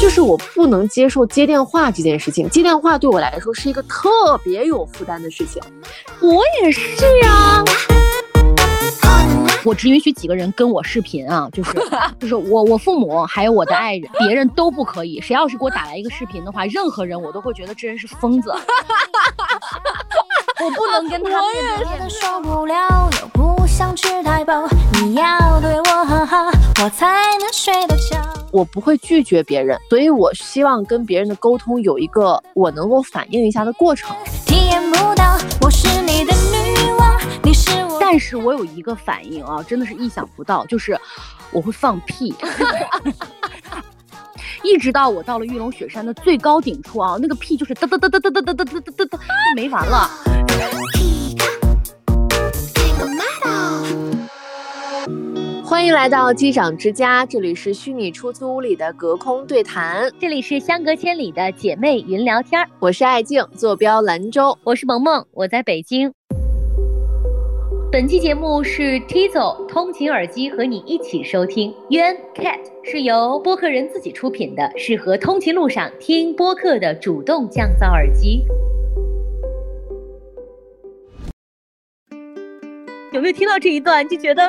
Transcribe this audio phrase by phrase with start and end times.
[0.00, 4.08] 就是我不能接受接电话这件事情，接电话对我来说是一个特
[4.42, 5.62] 别有负担的事情。
[6.20, 7.62] 我也是啊。
[9.62, 11.72] 我只允许几个人跟我视频啊，就是
[12.18, 15.20] 就是我我父母还有我的爱人，别人都不可以。
[15.20, 18.50] 谁要是给我打来一个视频的话，任何人我都会觉得这人是疯子。
[20.62, 21.40] 我不能跟他
[28.52, 34.14] 我不会拒绝别人，所以我希望跟别人的沟通有一个我能够反应一下的过程。
[34.44, 40.98] 体验不到，我是你的女王，你是我但是我有一个反应啊，真的是意想不到，就是
[41.52, 42.34] 我会放屁，
[44.62, 50.08] 一直到我到了玉龙雪山的最高顶处啊，那个屁就是哒哒哒哒哒哒哒哒哒哒哒，就没完了。
[55.64, 62.68] 欢迎来到机长之家，这里是虚拟出租屋里的隔空对谈，这里是相隔千里的姐妹云聊天。
[62.80, 66.12] 我是爱静，坐标兰州；我是萌萌，我在北京。
[67.92, 71.74] 本期节目是 Tizo 通勤耳机和你一起收听。
[71.88, 78.44] 渊 Cat 是由播客人自己出品的，适合通勤路上听播客的主动降噪耳机。
[83.10, 84.48] 有没有听到这一段就觉得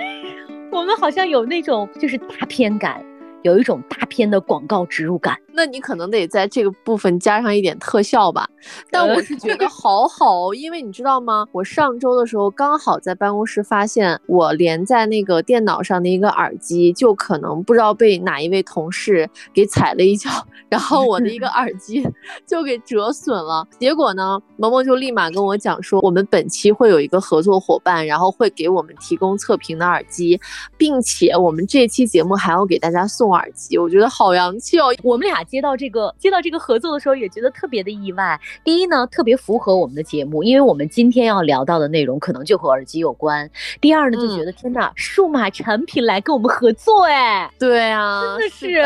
[0.70, 3.02] 我们好像有那种就是大片感？
[3.42, 8.48] 有一种大片的广告植入感，那你可能得在这个部分加上一点特效吧。
[8.90, 11.46] 但我是觉得好好，因为你知道吗？
[11.52, 20.30] 我上周的时候刚好在办公室发现，我连在那个电脑上的一个耳机，就可能不知道被哪一位同事给踩了一脚，
[20.68, 22.04] 然后我的一个耳机
[22.46, 23.64] 就给折损了。
[23.78, 30.40] 结果呢，萌萌就立马跟我讲说，我们本期会有一个合作伙伴，然后会给我们提供测评的耳机，
[30.76, 33.35] 并且我们这期节目还要给大家送。
[33.36, 34.86] 耳机，我觉得好洋气哦！
[35.02, 38.40] 我们俩接到这个接到这个合作的时候，也觉得特别的意外。
[38.64, 43.48] 第一呢，特别符合我们的节目，因为我们今天要聊到的内容可能就和耳机有关。
[43.80, 48.80] 第二呢，就觉得天呐，数码产品来跟我们合作，哎，对啊，真的是，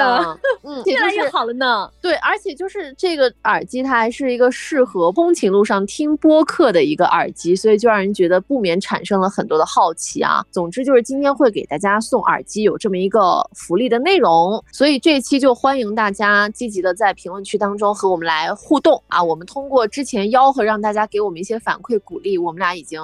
[0.63, 1.91] 嗯，越来越好了呢。
[2.01, 10.45] 对，而且就是这个耳机，它还是一个适合通勤路上听播客的一个耳机，所以就让人觉得不免产生了很多的好奇啊。
[10.51, 14.30] 总之就是今天会给大家送耳机，有这么一个福利的内容。
[14.73, 19.23] 所以这一期就欢迎大家积极的在评论区当中和我们来互动啊！
[19.23, 23.01] 我们通过之前吆喝让大家给我们一些反馈鼓励，我们俩已经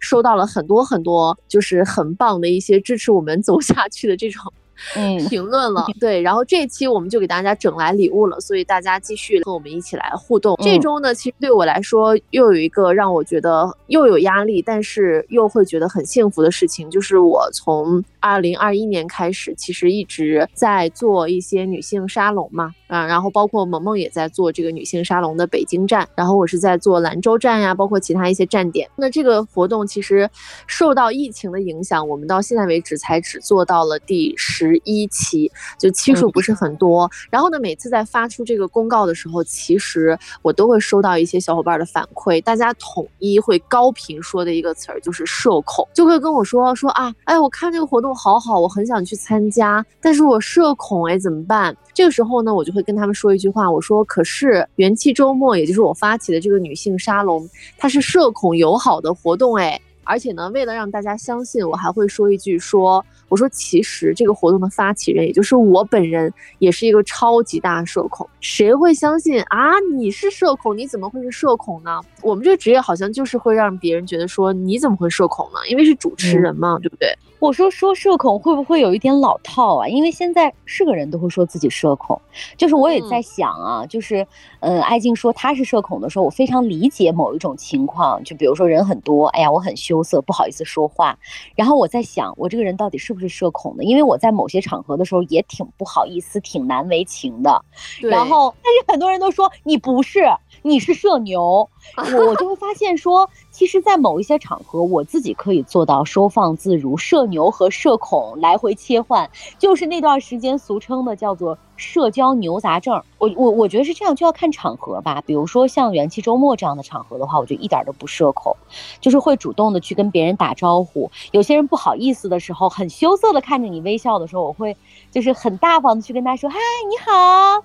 [0.00, 4.52] 收到了很多很多，就是很棒的一些支持我们走下去的这种。
[4.96, 10.56] 嗯，评论了，对，然后这期我们就给大家整来礼物了，所以大家继续和我们一起来互动。
[10.62, 22.72] 这周呢，其实对我来说又有一个让我觉得又有压力，但是又会觉得很幸福的事情，就是我从二零二一年开始，其实一直在做一些女性沙龙嘛。
[22.88, 28.86] 啊，然后包括萌萌也在做这个女性沙龙的北京站，然后我是在做兰州站呀，包括其他一些站点。
[28.96, 30.28] 那这个活动其实
[30.66, 37.10] 受到疫情的影响，我们到现在为止才只做到了第十一期，就期数不是很多。
[37.30, 51.74] 然后呢，每次在发出这个公告的时候，其实我都会收到一些小伙伴的反馈，大家统一会高频说的一个词儿就是社恐，就会跟我说说啊，哎，我看这个活动好好，我很想去参加，但是我社恐，哎，怎么办？
[51.94, 52.82] 这个时候呢，我就会。
[52.82, 57.48] 跟他们说一句话，我说，可是元气周末，也就是我发起的这个女性沙龙，
[57.78, 69.70] 它是社恐友好的活动，哎，而且呢，为了让大家相信，我还会说一句，说，我说，其实这个活动的发起人，也就是我本人，也是一个超级大社恐，谁会相信啊？
[69.96, 71.98] 你是社恐，你怎么会是社恐呢？
[72.20, 75.66] 我们这个职业好像就是会让别人觉得说，你怎么会社恐呢？
[75.70, 77.08] 因为是主持人嘛，对不对？
[77.42, 79.88] 我说说社恐会不会有一点老套啊？
[79.88, 82.22] 因为现在是个人都会说自己社恐，
[82.56, 84.24] 就是我也在想啊，就是，
[84.60, 91.18] 嗯，艾静说他是社恐的时候，我非常理解某一种情况，就比如说人很多，哎呀，我很羞涩，不好意思说话。
[91.56, 93.82] 然后我在想，我这个人到底是不是社恐的？
[93.82, 97.64] 因为我在某些场合的时候也挺不好意思，挺难为情的。
[98.00, 100.26] 然后，但是很多人都说你不是，
[100.62, 101.68] 你是社牛。
[101.98, 113.02] 我我就会发现说，其实，在某一些场合，我自己可以做到收放自如，社牛和社恐来回切换，就是那段时间俗称的叫做社交牛杂症。
[113.18, 115.22] 我我我觉得是这样，就要看场合吧。
[115.26, 118.56] 比如说像元气周末这样的场合的话，我就一点都不社恐，
[119.02, 121.10] 就是会主动的去跟别人打招呼。
[121.32, 124.74] 有些人不好意思的时候，很羞涩的看着你微笑的时候，我会
[125.10, 126.58] 就是很大方的去跟他说：“嗨，
[126.88, 127.62] 你好。”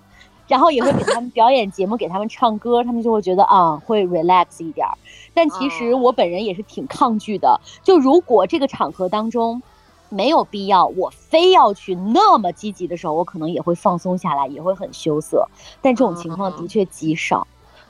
[0.48, 4.98] 然后也会给他们表演节目，给他们唱歌，他们就会觉得啊，会 relax 一点儿。
[5.34, 7.60] 但其实我本人也是挺抗拒的。
[7.84, 9.62] 就如果这个场合当中，
[10.10, 15.46] 没有必要，我非要去那么积极的时候，我可能也会放松下来，也会很羞涩。
[15.82, 17.46] 但这种情况的确极少。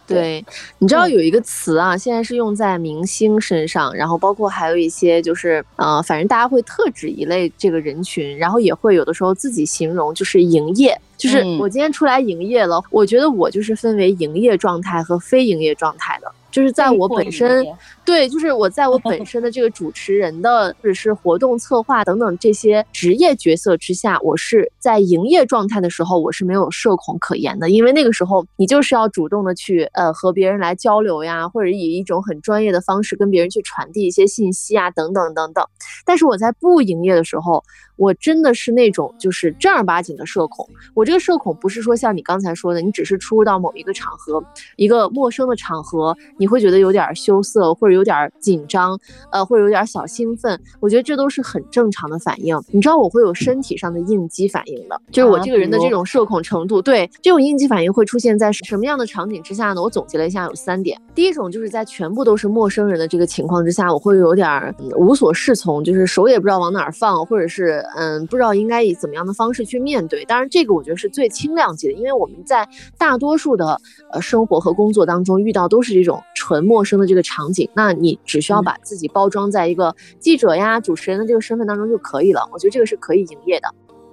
[0.07, 0.45] 对，
[0.79, 16.31] 你知道有一个词啊，现在是用在明星身上，然后包括还有一些就是呃，反正大家会特指一类这个人群，然后也会有的时候自己形容就是营业，就是我今天出来营业了，我觉得我就是分为营业状态和非营业状态的。
[16.57, 17.63] 就是在我本身，
[18.03, 35.63] 对，就是我在我本 身的这个主持人的或者是活动策划等等这些职业角色之下，我是在营业状态的时候，我是没有社恐可言的，因为那个时候你就是要主动的去呃和别人来交流呀，或者以一种很专业的方式跟别人去传递一些信息啊，等等等等。
[36.03, 37.63] 但是我在不营业的时候。
[37.99, 40.69] 我真的是那种就是正儿八经的社恐。
[40.93, 44.39] 我这个社恐不是说像你刚才说的，你只是出入到某一个场合，
[44.75, 48.97] 一个陌生的场合，你会觉得有点羞涩或者有点紧张，
[49.31, 50.59] 呃，或者有点小兴奋。
[50.79, 52.57] 我觉得这都是很正常的反应。
[52.71, 56.81] 你知道我会有身体上的应激反应的，就是我这个人的这种社恐程度。
[56.81, 59.81] 对，这种应激反应会出现在什么样的场景之下呢？
[59.81, 60.99] 我总结了一下，有三点。
[61.13, 67.83] 第一种就是在全部都是陌生人的这个情况之下，我会有点无所适从，就是手也不知道往哪儿放，或者是。
[67.95, 70.23] 嗯，不知道应该以怎么样的方式去面对。
[70.25, 72.67] 当然，这个我觉得是最轻量级的，因为我们在
[72.97, 73.79] 大多数的
[74.11, 82.47] 呃生活和工作当中遇到都是这种纯陌生的这个场景，那你只需要把自己包装在一个记者呀、主持人的这个身份当中就可以了。
[82.53, 83.67] 我觉得这个是可以营业的。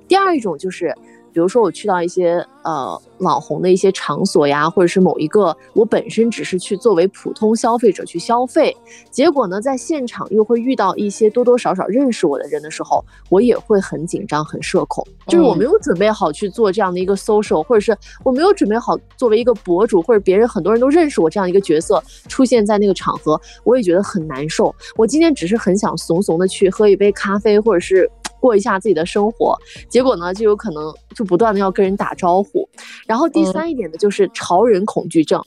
[0.08, 0.92] 第二一种就是，
[1.34, 2.98] 比如说我去到一些呃。
[3.18, 8.76] 网红的一些场所呀，或者是某一个我本身只是去作为普通消费者去消费，
[9.08, 15.06] 结果呢，在现场又会遇到一些多多少少认识我的人的时候，我也会很紧张、很社恐。
[15.28, 24.74] 就是我没有准备好去做这样的一个 social，或者是我没有准备好作为一个博主，或者别人很多人都认识我这样一个角色出现在那个场合，我也觉得很难受。
[24.96, 28.10] 我今天只是很想怂怂的去喝一杯咖啡，或者是
[28.44, 29.56] 过一下自己的生活，
[29.88, 32.68] 结果呢，就有可能就不断的要跟人打招呼。
[33.06, 35.42] 然后第三一点呢，就是潮人恐惧症，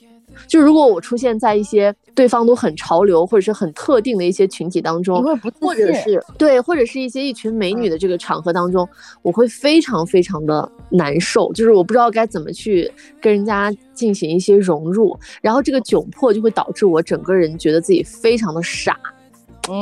[0.47, 5.23] 就如果我出现在一些对方都很潮流或者是很特定的一些群体当中，
[5.61, 8.89] 或者是对，或者是一些一群美女的这个场合当中，
[9.21, 12.91] 我会非常非常的难受，就是我不知道该怎么去
[13.21, 18.97] 跟人家进行一些融入，然后这个窘迫就会导致我整个人觉得自己非常的傻。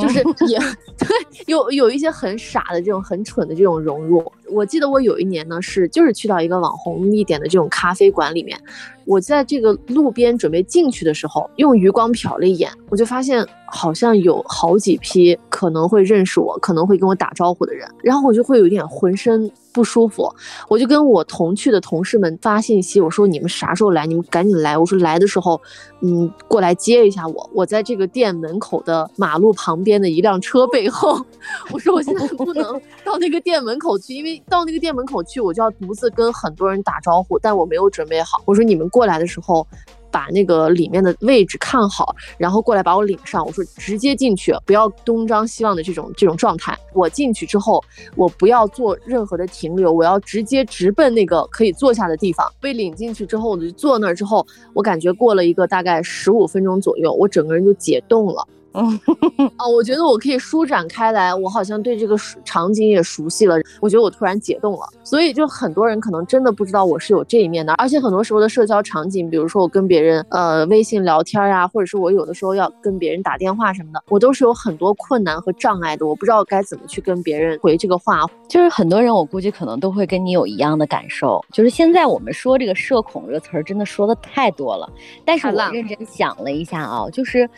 [0.00, 0.18] 就是
[0.48, 0.58] 也
[0.98, 1.08] 对，
[1.46, 4.32] 有有一些很傻的这种很蠢的这种融入。
[4.50, 8.58] 我记得我有一年呢是就是去到一个网红一点的这种咖啡馆里面，
[9.06, 19.50] 我在这个路边准备进去的时候，用余光瞟了一眼，我就发现好像有好几批可能会认识我、可能会跟我打招呼的人，然后我就会有点浑身。
[19.72, 20.34] 不舒服，
[20.70, 24.06] 我就跟我同去的同事们发信息，我说你们啥时候来？
[24.06, 24.78] 你们赶紧来！
[24.78, 25.60] 我说来的时候，
[26.00, 27.50] 嗯，过来接一下我。
[27.52, 31.22] 我在这个店门口的马路旁边的一辆车背后，
[31.70, 32.64] 我说我现在不能
[33.04, 38.40] 到那个店门口去，因为到那个店门口去，我就要独自跟很多人打招呼，但我没有准备好。
[38.46, 39.66] 我说你们过来的时候。
[40.08, 43.44] 把那个里面的位置看好，然后过来把我领上。
[43.44, 46.74] 我说直接进去，不要东张西望的这种这种状态。
[46.94, 47.84] 我进去之后，
[48.14, 52.50] 我不要做任何的停留，我要直接直奔那个可以坐下的地方。
[52.58, 58.48] 被领进去之后，我就坐那儿之后，我感觉过了一个大概十五分钟左右，我整个人就解冻了。
[58.76, 63.56] 哦，我觉得我可以舒展开来，我好像对这个场景也熟悉了。
[63.80, 67.72] 我觉得我突然解冻了，所以就很多人可能真的不知道我是有这一面的。
[67.74, 76.06] 而且很多时候的社交场景，比如说我跟别人呃微信聊天啊，或者是我有的时候要跟别人打电话什么的，我都是有很多困难和障碍的。
[76.06, 78.26] 我不知道该怎么去跟别人回这个话。
[78.48, 81.42] 就是很多人，我估计可能都会跟你有一样的感受。
[81.52, 84.86] 就是现在我们说这个社恐这个词儿，真的说的太多了。
[85.24, 87.48] 但是我认真想了一下啊，就是。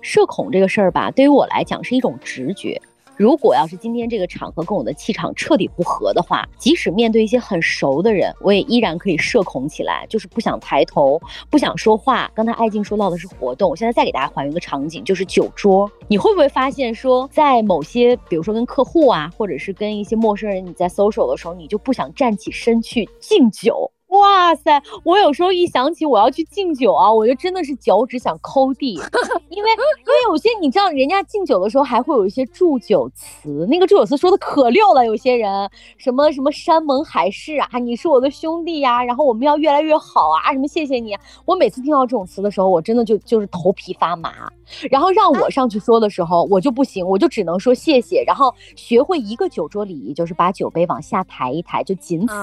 [0.00, 2.80] 社恐这个事儿吧，对于我来讲是一种直觉。
[3.16, 12.30] 如果要是今天这个场合跟我的气场彻底不合的话，即使面对一些很熟的人，我也依然可以社恐起来，就是不想抬头，不想说话。
[12.34, 15.90] 刚才艾静说到的是活动，我现在再给大家还原个场景，就是酒桌。
[16.08, 23.92] 你会不会发现说，在某些，比如说跟客户啊，或者是跟一些陌生人，你在 social 的时候，你就不想站起身去敬酒？
[24.10, 24.82] 哇塞！
[25.04, 28.94] 我有时候一想起我要去敬酒啊，我就真的是脚趾想抠地，
[29.48, 35.06] 因为因为有些你知道，人家敬酒的时候还会有一些祝酒词，那个祝酒词说的可溜了。
[35.06, 41.16] 有些人什么什么山盟海誓啊，你是我的兄弟呀，然后我们要越来越好啊，什么谢谢你。
[41.44, 44.50] 我每次听到这种词的时候，我真的就就是头皮发麻。
[44.90, 48.24] 然后让我上去说的时候，我就不行，我就只能说谢谢。
[48.26, 52.34] 然后学会一个酒桌礼仪，就是把酒杯往下抬一抬，就仅此。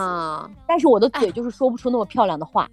[0.65, 1.56] 但是我的嘴就是。
[1.57, 2.69] 说不出那么漂亮的话，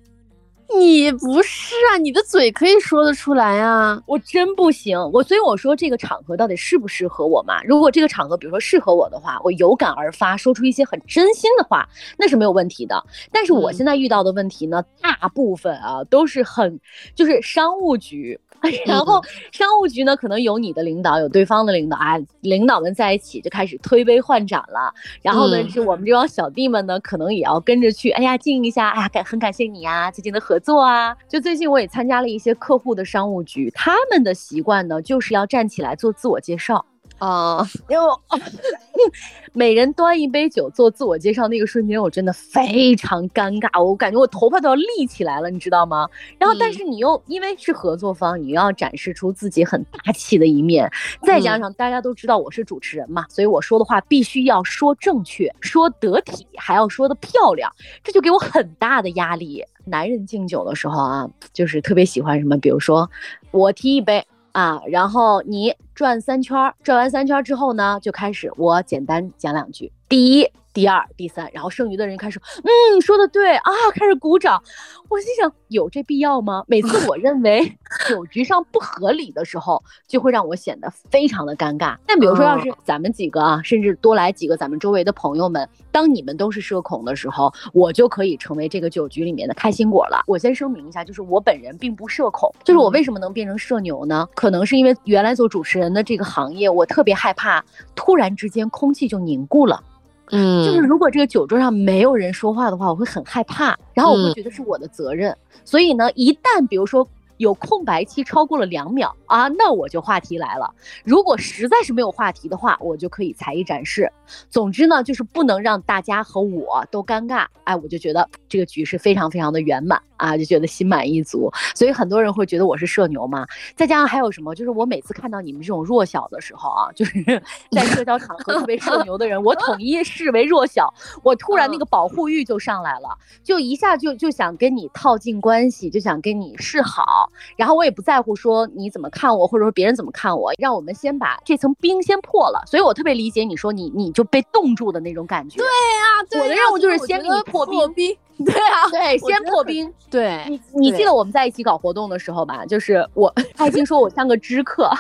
[0.78, 7.62] 你不是啊，你的嘴可以说得出来啊，我真不行，我所以我说这个场合到底适不适合我嘛？
[7.64, 11.88] 如果这个场合比如说适合我的话，我有感而发，说出一些很真心的话，
[12.18, 13.02] 那是没有问题的。
[13.32, 16.78] 但是我现在遇到的问题呢，大部分啊都是很
[17.14, 18.38] 就是商务局。
[18.87, 24.92] 然后商务局呢，可能有你的领导，有对方的领导啊，领导们在一起就开始推杯换盏了。
[25.23, 31.16] 然后呢，是我们这帮小弟们呢，可能也要跟着去，哎呀敬一下，哎呀感很感谢你啊，最近的合作啊。
[31.28, 36.85] 就最近我也参加了一些客户的商务局，他们的习惯呢，就是要站起来做自我介绍。
[37.18, 38.04] 啊， 因为
[39.52, 46.09] 每人端一杯酒做自我介绍，那个瞬间我真的非常尴尬，我感觉我头发都要立起来了，你知道吗？
[46.38, 50.90] 然后，但是你又因为是合作方，你又要展示出自己很大气的一面，
[51.23, 59.64] 再加上大家都知道我是主持人嘛，所以我说的话必须要说正确、说得体，还要说的漂亮，这就给我很大的压力。
[59.87, 63.09] 男人敬酒的时候啊，就是特别喜欢什么，比如说
[63.52, 64.26] 我提一杯。
[64.54, 69.92] 啊，然后你转三圈，转完三圈之后呢，就开始我简单讲两句。
[70.08, 70.50] 第一。
[70.73, 74.61] 第二、第三，然后剩余的人开始，嗯，说的对啊，开始鼓掌。
[75.08, 76.64] 我心想，有这必要吗？
[76.66, 81.96] 每次我认为酒局上不合理的时候，就会让我显得非常的尴尬。
[82.06, 90.23] 那比如说，要是咱们几个啊，甚至多来几个咱们周围的朋友们，当你们都是社恐的时候，我就可以成为这个酒局里面的开心果了。
[90.26, 94.28] 我先声明一下，就是我本人并不社恐，就是我为什么能变成社牛呢？
[94.34, 99.82] 可能是因为原来做主持人的这个行业，我特别害怕突然之间空气就凝固了。
[100.30, 105.37] 嗯，就是如果这个酒桌上没有人说话的话，我会很害怕，然后我会觉得是我的责任。
[105.66, 107.06] 所以呢，一旦比如说
[107.38, 110.72] 有空白期超过了两秒啊，那我就话题来了。
[111.04, 114.10] 如果实在是没有话题的话，我就可以才艺展示。
[114.48, 117.46] 总之呢，就是不能让大家和我都尴尬。
[117.64, 120.00] 哎，我就觉得这个局是非常非常的圆满。
[120.16, 123.44] 啊，就觉得心满意足，所以很多人会觉得我是社牛嘛。
[123.74, 127.22] 再加上还有什么，就是我每次看到你们这种弱小的时候啊，就是
[127.72, 130.94] 在社交场合特别社牛的人，我统一视为弱小。
[131.24, 133.08] 我突然那个保护欲就上来了，
[133.42, 137.23] 就一下就就想跟你套近关系，就想跟你示好。
[137.56, 142.62] 然后我也不在乎说你怎么看我，或者说别人怎么看我，让我们先把这层冰先破了。
[142.66, 145.58] 所以我特别理解你说你你就被冻住的那种感觉。
[145.58, 148.16] 对啊，我的任务就是先给你破冰。
[148.38, 149.92] 对啊，对，先破冰。
[150.10, 152.64] 对你，你记得我们在一起搞活动的时候吧？
[152.66, 154.90] 就是我，他已经说我像个知客。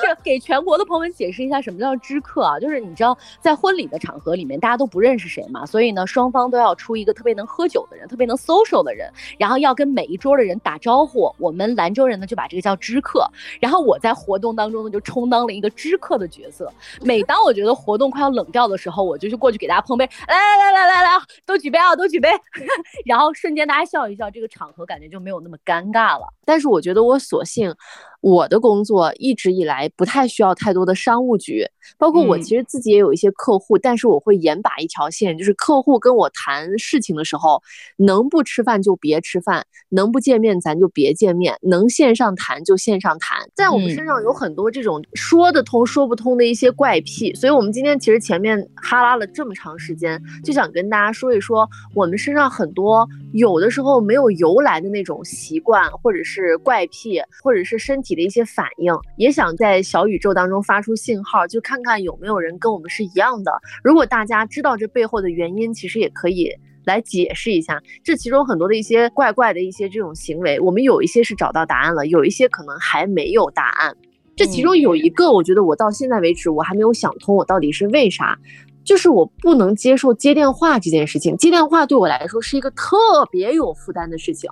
[0.00, 2.60] 这给全国的朋友们解释一下，什么叫知客啊？
[2.60, 11.34] 就是你知道，在婚礼的场合里面，大家都不认识谁嘛，所以呢，双方都要出一个特别能喝酒的人，特别能 social 的人，然后要跟每一桌的人打招呼。
[11.38, 13.28] 我们兰州人呢，就把这个叫知客。
[13.60, 16.72] 然后我在活动当中呢，就充当了一个知客的角色。
[17.02, 21.10] 每当我觉得活动快要冷掉的时候，我就去过去给大家碰杯，来来来来来来，
[21.46, 22.28] 都举杯啊，都举杯。
[23.04, 26.26] 然后瞬间大家笑一笑，这个场合感觉就没有那么尴尬了。
[26.44, 27.74] 但是我觉得我索性。
[28.20, 31.64] 我的工作一直以来不太需要太多的商务局，
[31.96, 37.62] 包括我其实自己也有一些客户，但是我会严把一条线，就是客户跟我谈事情的时候，
[37.96, 43.38] 能不吃饭就别吃饭，能不见面咱就别见面，能线上谈就线上谈。
[43.54, 58.07] 在我们身上有很多这种说得通说不通的一些怪癖，所以我们今天其实前面哈拉了这么长时间，就想跟大家说一说我们身上很多有的时候没有由来的那种习惯，或者是怪癖，或者是身体。
[58.14, 63.52] 的一些反应，也想在小宇宙当中发出信号，就看看有没有人跟我们是一样的。
[63.82, 66.50] 如果大家知道这背后的原因，其实也可以
[66.84, 67.82] 来解释一下。
[68.02, 73.96] 这其中很多的一些怪怪的一些这种行为，我们有一些是找到答案了，有一些可能还没有答案。
[74.36, 78.38] 这其中有一个，我觉得我到现在为止我还没有想通，我到底是为啥？
[78.84, 81.36] 就是我不能接受接电话这件事情。
[81.36, 82.96] 接电话对我来说是一个特
[83.30, 84.48] 别有负担的事情。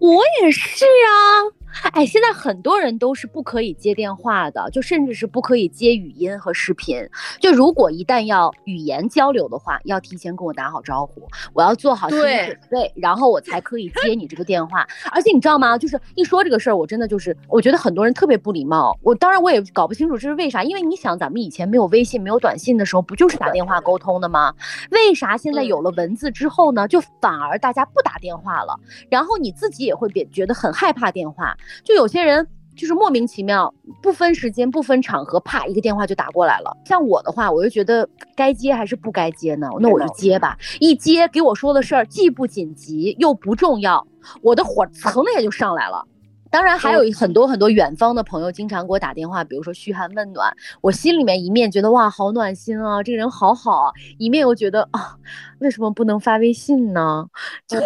[0.00, 1.48] 我也是啊。
[1.92, 7.08] 哎，现在很多人都是不可以接电话的，就甚至是不可以接语音和视频。
[7.40, 14.86] 就如果一旦要语言交流的话，要提前跟我打好招呼，我要做好心理准备，然后我才可以接你这个电话。
[15.10, 15.76] 而且你知道吗？
[15.78, 18.98] 就是一说这个事儿，我真的就是我觉得很多人特别不礼貌。
[19.02, 24.54] 我当然我也搞不清楚这是为啥，因为你想，咱们以前没有微信、没有短信的时候，不就是打电话沟通的吗？
[24.90, 28.78] 为啥现在有了文字之后呢，就反而大家不打电话了？
[29.08, 31.56] 然后你自己也会别觉得很害怕电话。
[31.84, 36.74] 就有些人就是莫名其妙，不分时间、不分场合，啪一个电话就打过来了。
[36.86, 39.68] 像我的话，我就觉得该接还是不该接呢？
[39.80, 40.56] 那我就接吧。
[40.78, 44.06] 一接给我说的事儿既不紧急又不重要，
[44.40, 46.06] 我的火蹭的也就上来了。
[46.52, 55.16] 当然还有很多很多远方的朋友经常给我打电话，比如说嘘寒问暖，我心里面一面觉得哇好暖心啊，这个人好好啊，一面又觉得啊
[55.60, 57.26] 为什么不能发微信呢？
[57.66, 57.78] 就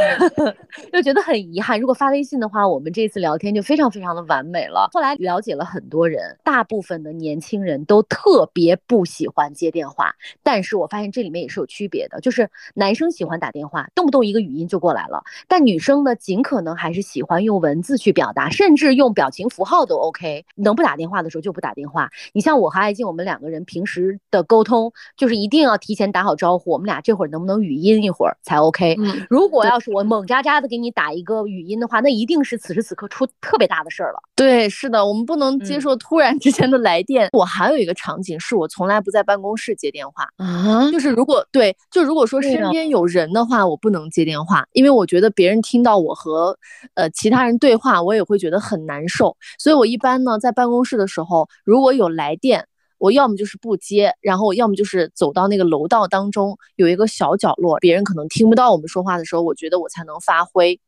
[0.93, 1.79] 又觉得很遗憾。
[1.79, 4.89] 如果发微信的话，我们这次聊天就非常非常的完美了。
[4.93, 18.49] 后来了解了很多人，大部分的年轻人都特别不喜欢接电话，但是我发现这里面也是有区别的，就是男生喜欢打电话，动不动一个语音就过来了，但女生呢，尽可能还是喜欢用文字去表达。
[18.51, 22.09] 甚至用表情符号都 OK，能不打电话的时候就不打电话。
[22.33, 28.97] 你像我和艾静，我们两个人平时的沟通就是一定要提前打好招呼，我们俩这会儿能不能语音一会儿才 OK。
[29.29, 34.19] 如果要是我猛扎扎的给你打一个语音的话，那一定是此时此刻出特别大的事儿了。
[34.37, 37.29] 对，是的，我们不能接受突然之间的来电。
[37.33, 46.57] 我还有一个场景是我从来不在办公室接电话啊，就是如果对，就如果说身边有人的话，我不能接电话，因为我觉得别人听到我和
[46.95, 48.39] 呃其他人对话，我也会。
[48.45, 52.67] 觉得很难受，所以我一般呢在办公室的时候，如果有来电，
[53.05, 60.81] 我要么就是不接，然后要么就是走到那个楼道当中有一个小角落，别人可能听不到我们说话的时候，我觉得我才能发挥。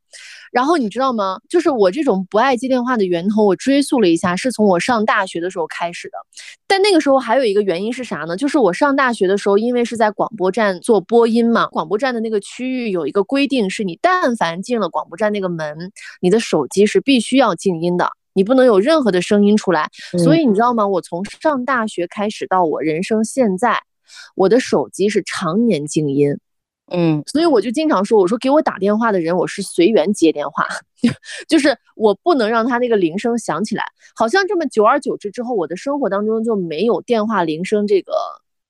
[0.51, 1.39] 然后你知道吗？
[1.47, 6.17] 就是我这种不爱接电话的源头，我追溯了一下，是从我上大学的时候开始的。
[6.67, 8.35] 但那个时候还有一个原因是啥呢？
[8.35, 15.93] 就是我上大学的时候，因为是在广播站做播音嘛，广播站的那个区域有一个规定，是你但凡进了广播站那个门，
[16.23, 19.91] 你的手机是必须要静音的，你不能有任何的声音出来。
[20.23, 20.87] 所以你知道吗？
[20.87, 23.83] 我从上大学开始到我人生现在，
[24.37, 26.39] 我的手机是常年静音。
[26.93, 30.65] 嗯，所以我就经常说，我说给我打电话的人，我是随缘接电话，
[31.49, 33.83] 就是我不能让他那个铃声响起来。
[34.15, 38.13] 好像这么久而久之之后，我的生活当中就没有电话铃声这个，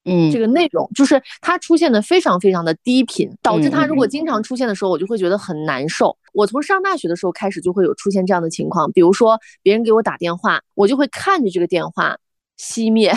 [0.07, 6.17] 嗯，这个内容，就是它出现的非常非常的低频，导致它如果经常出现的时候，我就会觉得很难受。
[6.33, 12.17] 我从上大学的时候开始就会有出现这样的情况，比如说别人给我打电话，我就会看着这个电话
[12.59, 13.13] 熄灭。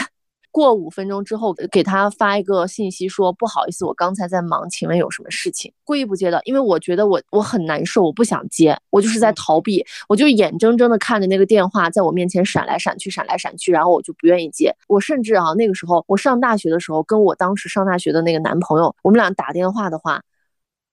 [0.51, 5.71] 过五分钟之后，给他发一个信息说不好意思，我刚才在忙，请问有什么事情？
[5.83, 14.75] 故意不接的，因为我觉得我我很难受，我不想接，我就是在逃避，我就眼睁睁的看着那个电话在我面前闪来闪去，闪来闪去，然后我就不愿意接。
[14.87, 20.21] 我甚至啊，那个时候我上大学的时候，跟我当时上大学的那个男朋友，我们俩打电话的话，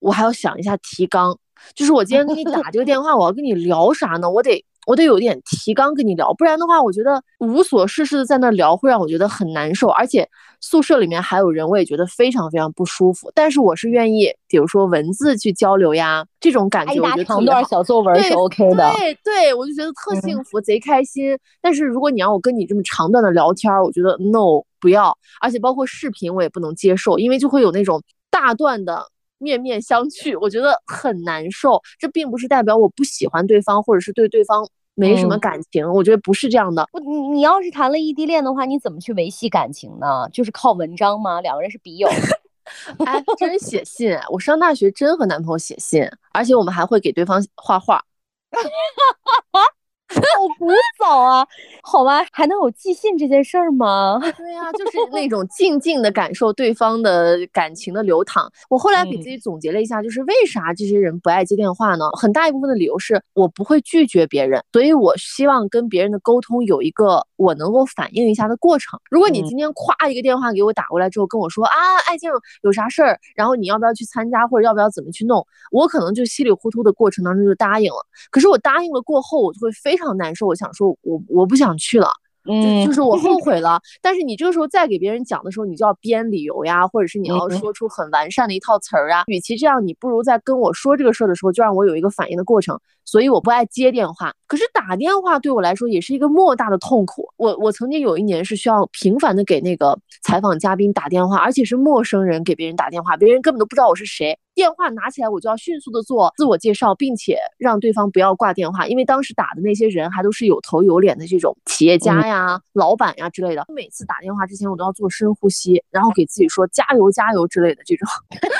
[0.00, 1.38] 我还要想一下提纲，
[1.74, 4.30] 就是我今天给你打这个电话，我要跟你聊啥呢？
[4.30, 4.62] 我得。
[4.86, 10.26] 我得有点提纲跟你聊，不然的话，我觉得无所事事的在那聊会让我觉得很难受，而且
[10.60, 13.30] 宿舍里面还有人，我也觉得非常非常不舒服。
[13.34, 18.92] 但是我是愿意，比如说文字去交流呀，这种感觉我觉得长段小作文是 OK 的。
[18.96, 21.36] 对对，我就觉得特幸福，贼开心。
[21.60, 29.04] 但是如果你让我跟你这么长段的聊天，我觉得 no 不要，而且包括视频我也不能接受，因为就会有那种大段的
[29.38, 31.82] 面面相觑，我觉得很难受。
[31.98, 34.64] 这并不是代表我不喜欢对方，或者是对对方。
[34.96, 36.88] 没什么感情，我觉得不是这样的。
[36.90, 40.28] 不，你你要是谈了异地恋的话，你怎么去维系感情呢？
[40.32, 41.40] 就是靠文章吗？
[41.40, 42.08] 两个人是笔友？
[43.06, 44.18] 哎，真写信！
[44.28, 48.02] 我上大学真和男朋友写信，而且我们还会给对方画画。
[50.16, 51.46] 好古早啊，
[51.82, 54.18] 好吧，还能有寄信这件事儿吗？
[54.36, 58.50] 对呀，就是那种静静的感受对方的感情的流淌。
[58.68, 62.08] 我后来给自己总结了一下，就是为啥这些人不爱接电话呢？
[62.18, 68.98] 很大一部分的理由是我不会拒绝别人，所以我希望跟别人的沟通有一个我能够反应一下的过程。
[69.10, 71.76] 如果你今天咵一个电话给我打过来之后跟我说啊，
[72.08, 72.30] 爱静
[72.62, 77.98] 有啥事儿，然后你要不要去参加或者要不要怎么去弄，我可能就稀里糊涂的过程当中就答应了。
[78.30, 80.05] 可是我答应了过后，我就会非常。
[80.06, 82.08] 非常难受，我想说，我我不想去了。
[82.48, 89.24] 嗯就是我后 悔了，但是你这个时候再给别人讲的时候，你就要编理由呀，或者是你要说出很完善的一套词儿啊。
[89.26, 92.78] 与其这样，你不如在跟我说这个事儿的时候，就让我有一个反应的过程。
[93.04, 97.28] 所以我不爱接电话，可是打电话对我来说也是一个莫大的痛苦。
[97.36, 104.38] 我我曾经有一年是需要频繁的给那个采访嘉宾打电话，而且是陌生人给别人打电话，别人根本都不知道我是谁。
[104.54, 113.66] 电话拿起来，我就要迅速的做自我介绍，并且让对方不要挂电话，因为当时打的那些人还都是有头有脸的这种企业家呀、老板呀之类的。
[113.68, 118.08] 每次打电话之前，我都要做深呼吸，然后给自己说加油加油之类的这种
[118.40, 118.48] 这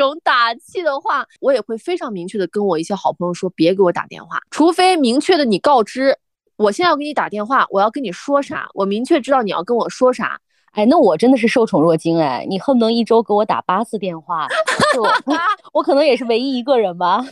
[0.00, 6.16] 种打气的话，我也会非常明确的跟我一些好朋友说，别给我打电话，除非明确的你告知
[6.56, 10.40] 我现在要给你打电话，我要跟你说啥，我明确知道你要跟我说啥。
[10.72, 12.44] 哎，那我真的是受宠若惊哎！
[12.48, 14.48] 你恨不能一周给我打八次电话，
[15.72, 17.24] 我可能也是唯一一个人吧。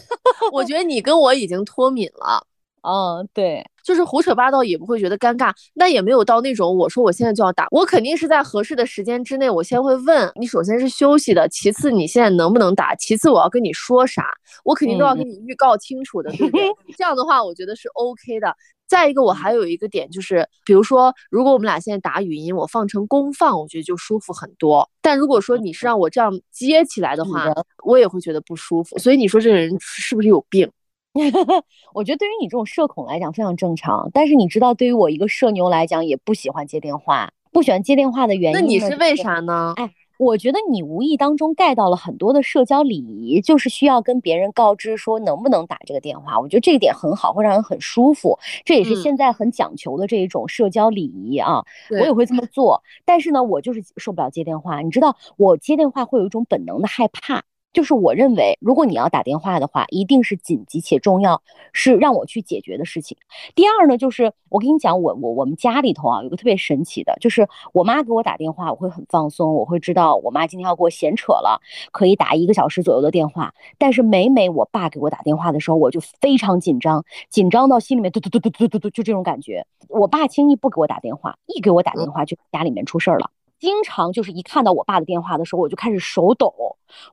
[0.53, 2.47] 我觉得你跟我已经脱敏了。
[2.83, 14.27] 嗯，对，就是胡扯八道也不会觉得尴尬，那也没有到那种我说我现在就要打，我肯定是在合适的时间之内，我先会问你，首先是休息的，其次你现在能不能打，其次我要跟你说啥，
[14.65, 16.67] 我肯定都要跟你预告清楚的，对不对？
[16.99, 18.55] 这样的话，我觉得是 OK 的。
[18.89, 24.87] 再一个，我还有一个点就是，比如说，如果我们俩现在打语音，我放成公放，我觉得就舒服很多。
[25.01, 27.47] 但如果说你是让我这样接起来的话，
[27.87, 28.99] 我也会觉得不舒服。
[28.99, 30.71] 所以你说这个人是不是有病？
[31.95, 34.11] 我觉得对于你这种社恐来讲非常正常。
[34.13, 37.33] 但是你知道，对于我一个社牛来讲，也不喜欢接电话。
[37.53, 39.75] 不喜欢接电话的原因，那你是为啥呢？
[39.77, 39.91] 哎。
[40.19, 46.39] 我觉得你无意当中盖到了很多的社交礼仪，就是需要跟别人告知说能不能打这个电话。
[46.39, 48.39] 我觉得这一点很好，会让人很舒服。
[48.65, 51.65] 这也是现在很讲求的这一种社交礼仪啊。
[51.91, 54.81] 我也会这么做，但是呢，我就是受不了接电话。
[54.81, 57.43] 你知道，我接电话会有一种本能的害怕。
[57.73, 63.17] 就是我认为，如果你要打电话的话，一定是紧急且重要，是让我去解决的事情。
[63.55, 71.61] 第二呢，就是我跟你讲，我我我们家里头啊，有个特别神奇的，就是我妈给我打电话，我会很放松，我会知道我妈今天要给我闲扯了，
[71.93, 73.55] 可以打一个小时左右的电话。
[73.79, 79.67] 但是每每我爸给我打电话的时候，我就非常紧张，紧张到心里面嘟嘟嘟嘟嘟嘟嘟，就这种感觉。
[79.89, 83.31] 我爸轻易不给我打电话，一给我打电话就家里面出事儿了。
[83.63, 86.53] 经常就是一看到我爸的电话的时候，我就开始手抖，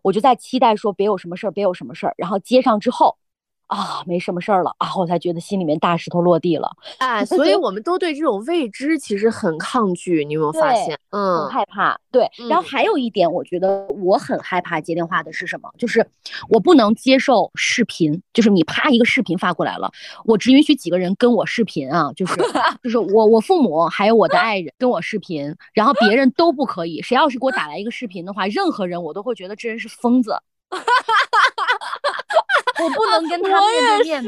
[0.02, 2.16] 我就在期待说别有什么事儿，别有什么事儿。
[2.18, 3.16] 然后接上之后。
[3.70, 6.70] 啊，没什么事儿了啊，我才觉得心里面大石头落地了。
[6.98, 11.00] 哎，所以我们都对这种未知其实很抗拒，你有没有发现？
[11.12, 12.00] 嗯，很害怕。
[12.12, 15.70] 对，然后还有一点，我觉得我很害怕接电话的是什么？
[15.78, 16.06] 就是
[16.50, 19.92] 我不能接受视频，就是你啪一个视频发过来了，
[20.26, 22.36] 我只允许几个人跟我视频啊，就是
[22.82, 27.00] 就是我我父母还有我的爱人跟我视频，然后别人都不可以。
[27.04, 30.36] 谁要是给我打来一个视频的话，任何人我都会觉得这人是疯子。
[32.82, 34.24] 我不能跟他面对面，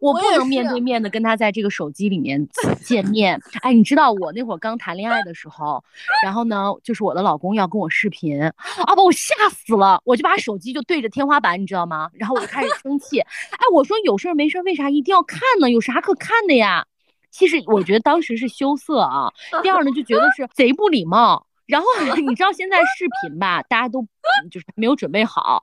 [0.00, 2.46] 我不能面对面的跟他在这个手机里面
[2.84, 3.40] 见面。
[3.60, 5.82] 哎，你知道我那会儿刚谈恋爱的时候，
[6.24, 8.52] 然后呢，就是我的老公要跟我视频，啊，
[8.96, 12.10] 把我吓死了，我就把手机就对着天花板，你知道吗？
[12.14, 13.20] 然后我就开始生气。
[13.20, 15.70] 哎，我说有事没事为啥一定要看呢？
[15.70, 16.86] 有啥可看的呀？
[17.30, 19.32] 其实我觉得当时是羞涩啊。
[19.62, 21.46] 第二呢，就觉得是贼不礼貌。
[21.72, 24.06] 然后你知道现在视频吧，大家都
[24.50, 25.62] 就是没有准备好，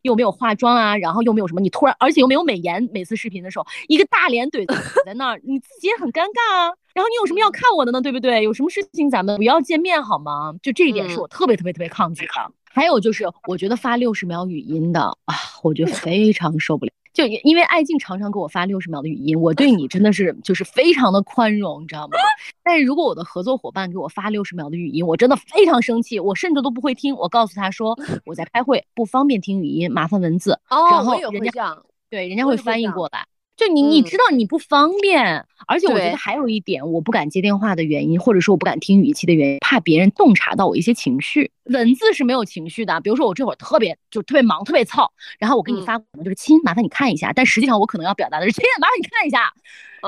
[0.00, 4.66] 又没有化妆啊，然后又没有什么，你突然而且又没有美颜，每次视频的时候一个大脸怼
[5.04, 6.72] 在那儿，你自己也很尴尬啊。
[6.94, 8.00] 然后你有什么要看我的呢？
[8.00, 8.42] 对不对？
[8.42, 10.54] 有什么事情咱们不要见面好吗？
[10.62, 12.32] 就这一点是我特别特别特别抗拒的。
[12.64, 16.92] 还有就是，我觉得发六十秒语音的啊，我觉得 非常受不了。
[17.16, 22.18] 就因为爱静常常给我发六十秒的语音，我对你真的是就是非常的宽容，你知道吗？
[22.62, 27.16] 但是如果我的合作伙伴给我发六十秒的语音，我真的非常生气，我甚至都不会听。
[27.16, 30.52] 我告诉他说 我在开会，不方便听语音，麻烦文字。
[30.68, 31.74] 哦，然后人家
[32.10, 33.26] 对人家会翻译过来。
[33.56, 41.50] 就你你知道你不方便，而且我觉得还有一点，我不敢接电话的原因，或者说我不敢听语气的原因，怕别人洞察到我一些情绪。
[41.64, 49.52] 文字是没有情绪的，比如说我这会儿特别就特别忙，特别操，然后我给你发可能就是亲，麻烦你看一下，但实际上我可能要表达的是亲，麻烦你看一下。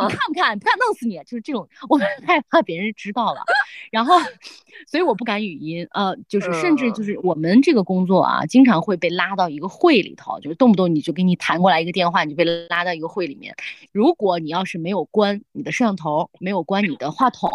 [0.02, 0.58] 你看不看？
[0.58, 1.16] 不看弄死你！
[1.24, 3.42] 就是这种， 我害怕别人知道了，
[3.90, 4.14] 然后，
[4.86, 5.86] 所以我不敢语音。
[5.92, 13.54] 呃，就是甚至就是我们这个工作啊，经常会被拉到一个会里头，就是动不动你就给你弹过来一个电话，你就被拉到一个会里面。
[13.92, 17.50] 如果你要是没有关你的摄像头，没有关你的话筒，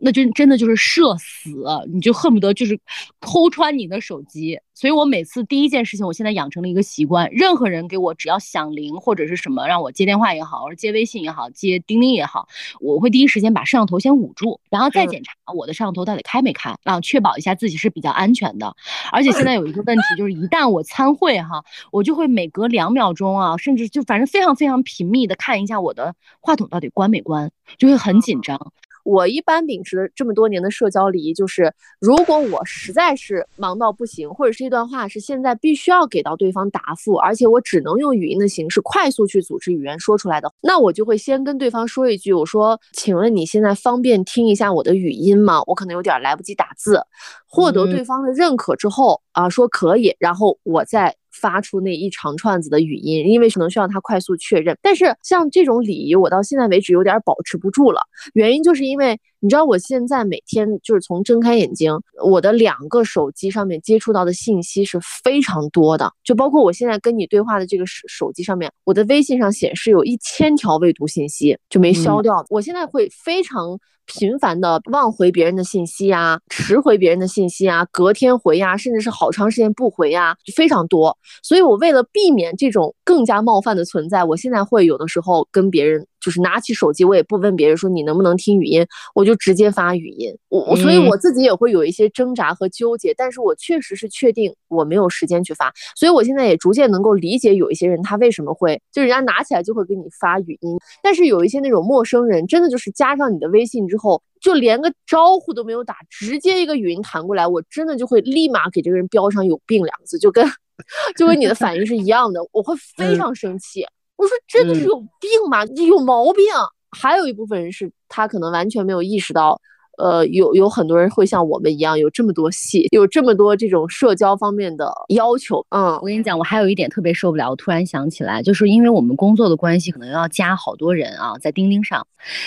[0.00, 1.50] 那就真的就是社死，
[1.92, 2.78] 你就恨不得就是
[3.20, 4.58] 抠穿你的手机。
[4.76, 12.46] 所以我每次第一件事情，我现在养成了一个习惯，任何人给我只要响铃或者是什么让我接电话也好，或者接微信也好，接钉钉也好，
[12.78, 18.76] 我会第一时间把摄像头先捂住，然后再检查我的摄像头到底开没开，啊，确保一下自己是比较安全的。
[19.10, 28.72] 而且现在有一个问题，就是一旦我参会哈，我就会每隔两秒钟啊，甚至就反正非常非常频密的看一下我的话筒到底关没关，就会很紧张。
[29.06, 45.62] 我一般秉持的这么多年的社交礼仪就是，如果我实在是忙到不行，或者是一段话是现在必须要给到对方答复，而且我只能用语音的形式快速去组织语言说出来的，那我就会先跟对方说一句，我说，请问你现在方便听一下我的语音吗？
[45.68, 47.00] 我可能有点来不及打字，
[47.48, 51.14] 获得对方的认可之后啊，说可以，然后我再。
[51.40, 54.76] 发出那一长串子的语音，因为可能需要他快速确认。
[54.82, 58.00] 但是像这种礼仪，我到现在为止有点保持不住了。
[58.34, 61.92] 原因就是因为你知道我现在每天就是从睁开眼睛，
[62.24, 72.44] 我的两个手机上面接触到的信息是非常多的，就包括我现在跟你对话的这个手手机上面，我的微信上显示有一千条未读信息，就没消掉。
[72.48, 73.78] 我现在会非常。
[74.08, 81.18] 频繁的忘回别人的信息啊，迟回别人的信息啊，隔天回呀，甚至是好长时间不回呀，就非常多。
[81.42, 86.06] 所以我为了避免这种更加冒犯的存在，我现在会有的时候跟别人。
[86.26, 88.84] 就是拿起手机，我也不问别人说你能不能听语音，
[89.14, 90.36] 我就直接发语音。
[90.48, 110.44] 我所以我自己也会有一些挣扎和纠结，但是我确实是确定我没有时间去发，所以我现在也逐渐能够理解有一些人他为什么会就人家拿起来就会给你发语音，但是有一些那种陌生人真的就是加上你的微信之后，就连个招呼都没有打，直接一个语音弹过来，我真的就会立马给这个人标上有病两个字，就跟
[111.16, 113.86] 就跟你的反应是一样的，我会非常生气。
[114.16, 115.64] 我说真的是有病吗？
[115.66, 116.44] 有毛病。
[116.90, 119.60] 还有一部分人是他可能完全没有意识到，
[119.98, 125.66] 呃，有有很多人会像我们一样有这么多戏，有这么多这种社交方面的要求。
[125.70, 127.50] 嗯，我跟你讲，我还有一点特别受不了。
[127.50, 132.06] 我突然想起来，就是因为我们工作的关系，可能要加好多人啊，在钉钉上，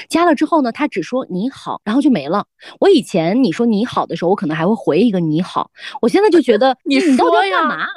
[0.10, 2.46] 加了之后呢，他只说你好，然后就没了。
[2.80, 5.70] 我以前你说你好的时候，我可能还会回一个你好。
[6.02, 7.88] 我现在就觉得 你说呀。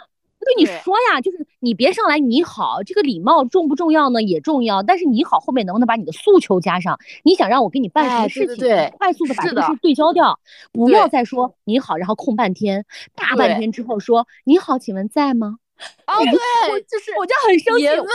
[0.44, 4.22] 对你说呀，就是你别上来你好，这个礼貌重不重要呢？
[4.22, 6.98] 也重要，但是你好后面能不能把你的诉求加上？
[7.22, 8.56] 你想让我给你办什么事情？
[8.56, 10.38] 对，快速的把这个事对焦掉，
[10.72, 15.58] 不要再说你好，然后空半天，大半天之后说你好，请问在吗？
[16.06, 17.82] 哦，对，就是我就很生气。
[17.82, 18.08] 别问，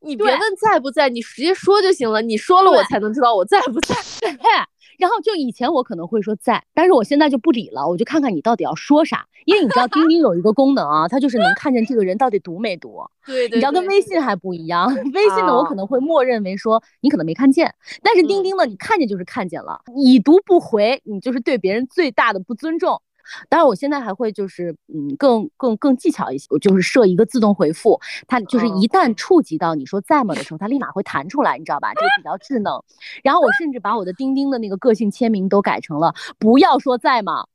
[0.00, 2.22] 你别问在不在，你直接说就行了。
[2.22, 3.96] 你说了我才能知道我在不在。
[5.00, 9.26] 然后就以前我可能会说在，但是我现在就不理了，我就看看你到底要说啥。
[9.46, 12.98] 因为你知道 钉钉有一个功能啊，它就是能看见这个人到底读没读。
[13.26, 23.00] 对，你知道跟微信还不一样，微信呢我可能会默认为说你可能没看见，但是钉钉呢你看见就是看见了，已读不回，你就是对别人最大的不尊重。
[23.48, 31.92] 当然，我现在还会就是嗯，更更更技巧一些，我就是设一个自动回复，它就是一旦触及到你说在吗的时候，它立马会弹出来，你知道吧？
[31.94, 32.82] 这个比较智能。
[33.22, 37.46] 然后我甚至把我的钉钉的那个个性签名都改成了不要说在吗。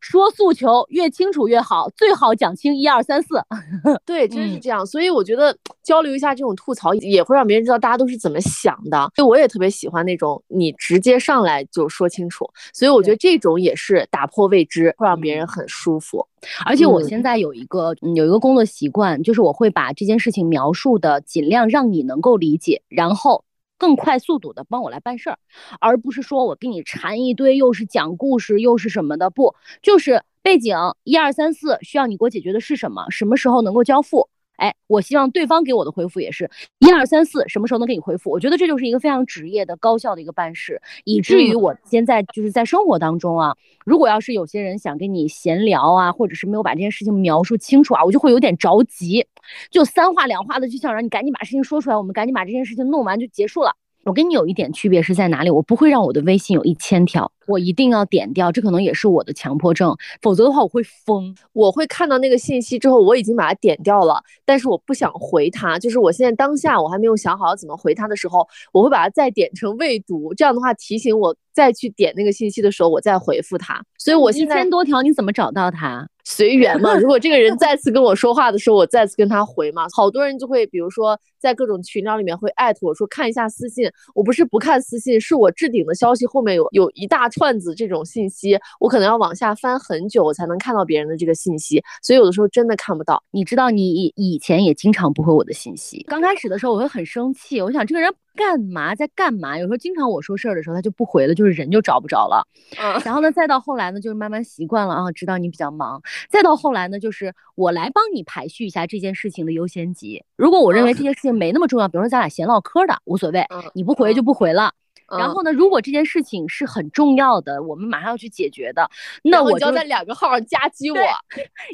[0.00, 3.40] 说诉求越清楚越好，最好讲清一二三四。
[4.06, 4.84] 对，真是这样。
[4.84, 9.10] 所以我觉得交流一下这种吐槽，也会让别人知道大家都是怎么想的。
[9.16, 12.48] 所以我也特别喜欢那种你直接上来就说清楚。
[12.72, 16.26] 所以我觉得这种也是打破未知，会让别人很舒服。
[16.64, 23.44] 而且我现在有一个有一个工作习惯，就是我会把这件事情描述的尽量让你能够理解，然后。
[23.82, 25.38] 更快速度的帮我来办事儿，
[25.80, 33.10] 而不是说我给你缠一堆，又是讲故事，又是什么的，不，就是背景一二三四，需要你给我解决的是什么？
[33.10, 34.28] 什么时候能够交付？
[34.56, 38.30] 哎，我希望对方给我的回复也是一二三四，什么时候能给你回复？
[38.30, 49.26] 我觉得这就是一个非常职业的、高效的一个办事，以至于我现在就是在生活当中啊，如果要是有些人想跟你闲聊啊，或者是没有把这件事情描述清楚啊，我就会有点着急，
[49.70, 53.74] 就三话两话的就想让你赶紧把事情说出来，我们赶紧把这件事情弄完就结束了。
[54.04, 55.50] 我跟你有一点区别是在哪里？
[55.50, 61.34] 我不会让我的微信有一千条，我一定要点掉，这可能也是我的强迫症，否则的话我会疯。
[61.52, 73.80] 我会看到那个信息之后，我已经把它点掉了，但是我不想回他，就是我现在当下我还没有想好要怎么回他的时候，我会把它再点成未读，这样的话提醒我再去点那个信息的时候，我再回复他。
[73.98, 76.08] 所以我现在一千多条，你怎么找到他？
[76.24, 79.86] 随缘嘛，如果这个人 再次跟我说话的时候，我再次跟他回嘛。
[79.92, 93.22] 好多人就会，比如说在各种群聊里面会艾特我说看一下私信，我不是不看私信，是我置顶的消息后面有有一大串子这种信息，我可能要往下翻很久，我才能看到别人的这个信息，所以有的时候真的看不到。
[93.32, 98.08] 你知道，你以前也经常不回我的信息，刚开始的时候我会很生气，我想这个人。
[98.34, 99.58] 干嘛在干嘛？
[99.58, 102.42] 有时候经常我说事儿的时候，他就不回了，就是人就找不着了。
[102.80, 106.00] 嗯，然后呢，再到后来呢，就是慢慢习惯了啊，知道你比较忙。
[106.30, 110.24] 再到后来呢，就是我来帮你排序一下这件事情的优先级。
[110.34, 114.72] 如果我认为这件事情没那么重要，比如说咱俩闲唠嗑的，无所谓，你不回就不回了。
[115.08, 118.88] 然后呢，如果这件事情是很重要的，我们马上要去解决的，
[119.22, 120.98] 那我就在两个号上夹击我，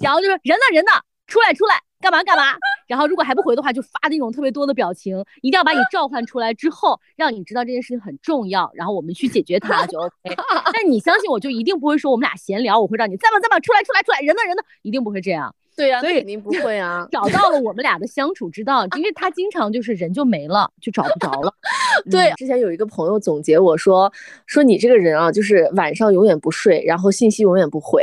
[0.02, 0.90] 然后就是人呢人呢，
[1.26, 1.74] 出来出来。
[2.00, 2.44] 干嘛干嘛？
[2.86, 10.12] 然后如果还不回的话，就发那种特别多的表情，一定要把你召唤出来之后，让你知道这件事情很重要，然后我们去解决它就 OK。
[10.72, 13.58] 但你相信我，就一定不会说我们俩闲聊，我会让你在吗在吗？
[13.58, 15.52] 出来出来出来，人呢人呢，一定不会这样。
[15.78, 17.08] 对呀，所以肯定不会啊。
[17.10, 21.54] 找到了我们俩的相处之道，因为他经常就是人就没了，就找不着了。
[22.10, 24.12] 对，之前有一个朋友总结我说，
[24.46, 28.02] 说你这个人啊，就是晚上永远不睡，然后信息永远不回，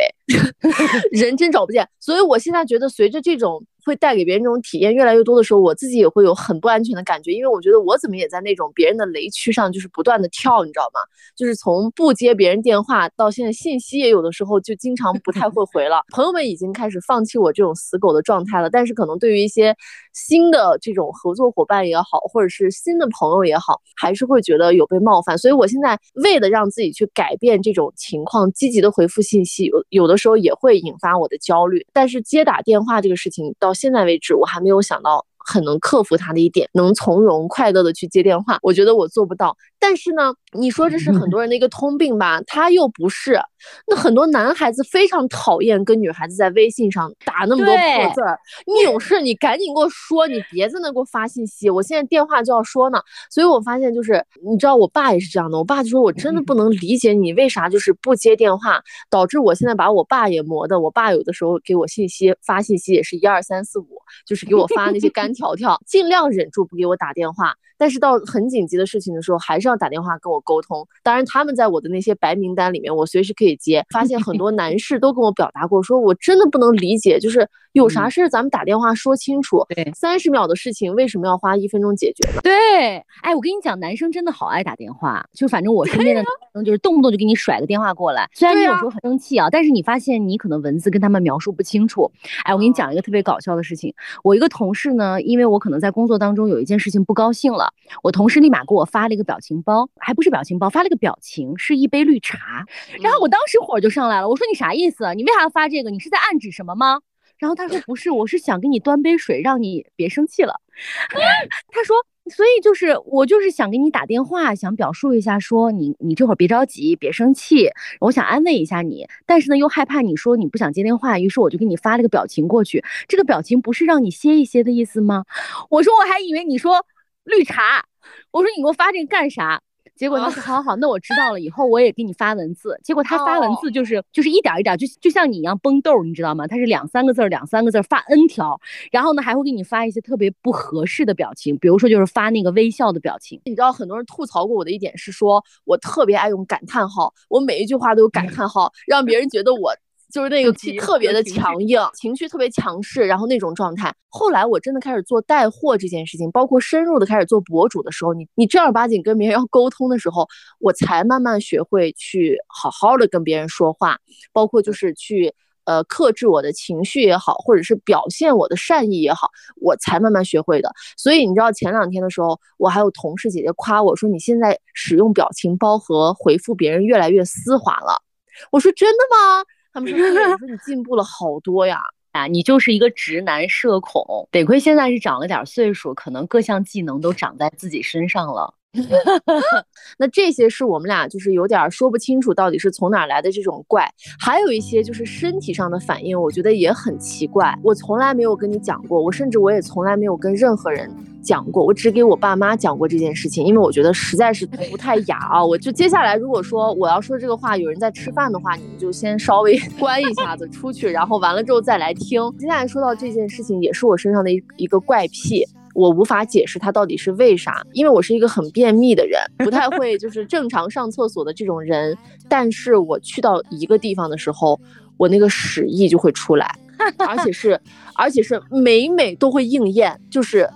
[1.12, 1.88] 人真找不见。
[2.00, 3.64] 所以我现在觉得，随着这种。
[3.86, 11.00] 会带给别人这种体验越来越多的时候，我自己也会有很不安全的感觉，因为我觉得我怎么也在那种别人的雷区上，就是不断的跳，你知道吗？
[11.36, 16.02] 就是从不接别人电话到现在信息也有的时候就经常不太会 回了。
[16.14, 19.76] 朋友们已经开始放弃我这种死狗的状态了，但是可能对于一些
[20.14, 25.38] 新的这种合作伙伴也好，或者是新的朋友也好，还是会觉得有被冒犯。
[25.38, 31.86] 所以我现在为了让自己去改变这种情况，积极的回复信息，有有的时候也会引发我的焦虑。
[31.94, 38.58] 但是接打电话这个事情到现在为止，我还没有想到很能克服它的一点，能从容快乐的去接电话。
[38.64, 39.56] 我觉得我做不到。
[39.88, 42.42] 但是呢，你说这是很多人的一个通病吧？
[42.48, 43.40] 他又不是。
[43.86, 48.36] 那很多男孩子非常讨厌跟女孩子在微信上打那么多破字儿。
[48.66, 51.70] 你有事你赶紧给我说，你别在那给我发信息。
[51.70, 53.00] 我现在电话就要说呢。
[53.30, 55.56] 所以我发现就是，你知道我爸也是这样的。
[55.56, 60.80] 我爸就说我真的不能理解你为啥就是不接电话，导致我现在把我爸也磨的。
[60.80, 63.88] 我爸有的时候给我信息发信息也是一二三四五，
[64.26, 67.54] 就是给我发那些干条条， 尽量忍住不给我打电话。
[67.78, 70.88] 但是到很紧急的事情的时候，还是要打电话跟我沟通。
[71.04, 73.86] 当然，他们在我的那些白名单里面，我随时可以接。
[73.92, 79.66] 发现很多男士都跟我表达过，说我真的不能理解，就是有啥事儿咱们打电话说清楚。
[79.70, 82.28] 对，三十秒的事情为什么要花一分钟解决？
[82.42, 85.26] 对，哎，我跟你讲，男生真的好爱打电话。
[85.34, 88.30] 就反正我身边的男生，就是动不动就给你甩个电话过来。
[88.34, 92.12] 虽然你有时候很生气啊，但是你发现你可能文字跟他们描述不清楚。
[92.44, 93.94] 哎，我给你讲一个特别搞笑的事情。
[94.24, 97.74] 我一个同事呢，因为我可能在工作当中有一件事情不高兴了。
[98.04, 102.66] 我同事立马给我发了一个表情包，还不是表情包，发了个表情，是一杯绿茶。
[103.02, 105.14] 然后我当时火就上来了，我说你啥意思？
[105.16, 105.90] 你为啥要发这个？
[105.90, 107.00] 你是在暗指什么吗？
[107.38, 110.62] 然后他说不是，我是想给你端杯水，让你别生气了。
[111.70, 111.98] 他说，
[112.32, 122.84] 所以就是我就是想给你打电话，想表述一下，说你你这会儿别着急，别生气，我想安慰一下你，但是呢又害怕你说你不想接电话，于是我就给你发了个表情过去。
[123.08, 125.26] 这个表情不是让你歇一歇的意思吗？
[125.70, 126.86] 我说我还以为你说。
[127.26, 127.84] 绿茶，
[128.32, 129.62] 我说你给我发这个干啥？
[129.96, 132.78] 结果他说好好好，那我知道了，以后我也给你发文字。
[132.84, 136.46] 结果他发文字就是就是一点一点，就就像你一样崩豆，你知道吗？
[136.46, 138.60] 他是两三个字儿两三个字儿发 N 条，
[138.92, 143.40] 然后呢还会给你发一些特别不合适的表情，比如说就是发那个微笑的表情。
[143.46, 149.74] 你知道很多人吐槽过我的一点是说我特别爱用感叹号，我每一句话都有感叹号，让别人觉得我。
[150.16, 153.94] 就是那个气特别的强硬，情绪特别强势，然后那种状态。
[154.08, 160.26] 后来我真的开始做带货这件事情，包括深入的开始做博主的时候，你你正儿八经跟别人要沟通的时候，
[160.62, 163.98] 我才慢慢学会去好好的跟别人说话，
[164.32, 165.34] 包括就是去
[165.66, 170.72] 呃克制我的情绪也好，或者是表现我的善意也好，我才慢慢学会的。
[170.96, 178.02] 所以你知道前两天的时候，我还有同事姐姐夸我说你现在使用表情包和回复别人越来越丝滑了。
[178.50, 179.44] 我说真的吗？
[179.76, 180.00] 他们说
[180.32, 181.82] ：“我说你进步了好多呀，
[182.14, 188.54] 啊，你就是一个直男社恐，得亏现在是长了点岁数，可能各项技能都长在自己身上了。
[189.98, 197.58] 那这些是我们俩就是有点说不清楚到底是从哪来的这种怪，还有一些就是身体上的反应，我觉得也很奇怪。
[197.64, 200.90] 我从来没有跟你讲过，我甚至我也从来没有跟任何人。”
[201.26, 205.44] 讲过，我只给我爸妈讲过这件事情，因为我觉得实在是不太雅啊。
[205.44, 212.22] 我就接下来，如果说我要说这个话，有人在吃饭的话，你们就先稍微 关一下子出去，然后完了之后再来听。
[212.38, 215.44] 接下来说到这件事情，也是我身上的一一个怪癖，
[215.76, 221.96] 我无法解释它到底是为啥，因为我是一个很便秘的人，不太会 就是正常上厕所的这种人。
[222.28, 224.60] 但是我去到一个地方的时候，
[224.98, 226.50] 我那个屎意就会出来，
[227.06, 227.60] 而且是
[227.94, 230.50] 而且是每每都会应验，就是。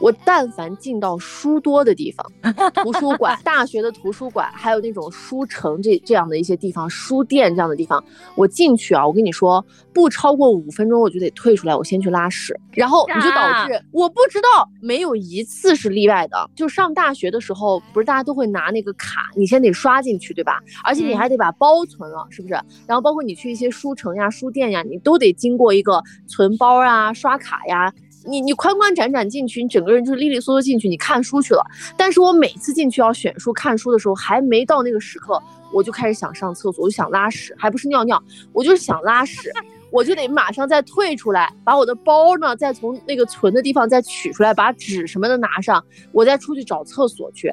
[0.00, 2.26] 我但凡进到书多的地方，
[2.72, 8.02] 图书馆、 大学的图书馆，还有那种书城这这样的一些地方，书店这样的地方，
[8.34, 16.50] 我进去啊，我跟你说，不超过五分钟我就得退出来，我先去拉屎，然后你就导致我不知道没有一次是例外的。
[16.56, 20.60] 就上大学的时候，不是大家都会拿那个卡，你先得刷进去，对吧？
[20.82, 22.54] 而且你还得把包存了，是不是？
[22.86, 27.92] 然后包括你去一些书城呀、书店呀，你都得经过一个存包啊、刷卡呀。
[28.26, 31.64] 你你宽宽展展进去，你整个人就是利利索索进去，你看书去了。
[31.96, 39.52] 但是我每次进去要选书看书的时候，还没到那个时刻，我就开始想上厕所，我就想拉屎，还不是尿尿，我就是想拉屎，
[39.90, 47.52] 我就得马上再退出来，把我的包呢再从那个存的地方再取出来，把纸什么的拿上，我再出去找厕所去。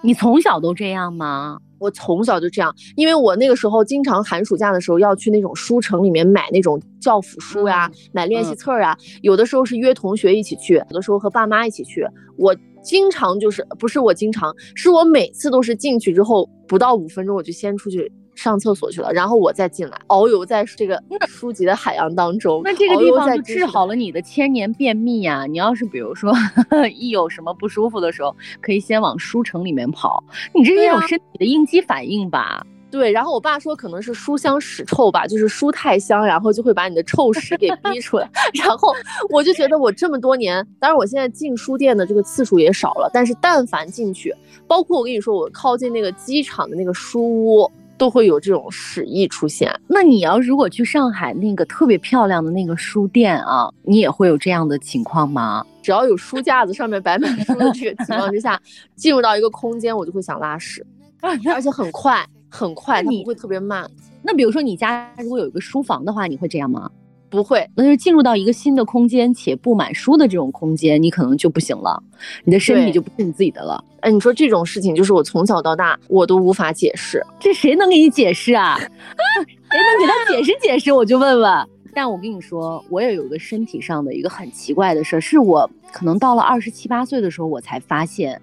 [0.00, 1.58] 你从小都这样吗？
[1.78, 8.96] 我从小就这样，因为我那个时候经常寒暑假的时候要去那种书城里面买那种教辅书呀，买练习册啊。
[9.22, 12.06] 有的时候是约同学一起去，有的时候和爸妈一起去。
[12.36, 22.62] 我经常就是不是我经常，是我每次都是进去之后不到五分钟我就先出去上厕所去了，然后我再进来，遨游在这个书籍的海洋当中。
[22.64, 25.44] 那这个地方就治好了你的千年便秘呀！
[25.44, 26.32] 你要是比如说
[26.94, 30.22] 一有什么不舒服的时候，可以先往书城里面跑，
[30.54, 32.64] 你这是一种身体的应激反应吧？
[32.90, 38.30] 对，然后我爸说可能是书香屎臭吧，就是书太香，然后就会把你的臭屎给逼出来。
[38.64, 38.94] 然后
[39.28, 44.34] 我就觉得我这么多年，当然我现在进书店的这个次数也少了，但是但凡进去，
[44.66, 49.70] 包括我跟你说，我靠近那个机场的那个书屋，都会有这种屎意出现。
[49.86, 55.62] 那你要如果去上海那个特别漂亮的那个书店啊，你也会有这样的情况吗？
[55.82, 58.58] 只要有书架子上面摆满书的这个情况之下，
[58.96, 60.86] 进入到一个空间，我就会想拉屎，
[61.20, 62.24] 而且很快。
[62.50, 63.86] 很快，它不会特别慢。
[64.22, 66.90] 那比如说你家如果有一个书房的话，你会这样吗？
[67.30, 72.02] 不会，那就是进入到一个新的空间且布满书的这种空间，你可能就不行了，
[72.44, 73.82] 你的身体就不是你自己的了。
[74.00, 78.78] 哎，你说这种事情，就是我从小到大我都无法解释，这谁能给你解释啊？
[78.78, 80.92] 谁能给他解释解释？
[80.92, 81.68] 我就问问。
[81.94, 88.40] 但我跟你说，我也有一个身体上的一个很奇怪的事儿，是我可能到了二十七八岁的时候，我才发现。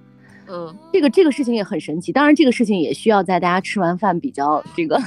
[0.47, 5.01] 嗯，这个这个事情也很神奇，当然这个事情也需要在大家吃完饭比较这个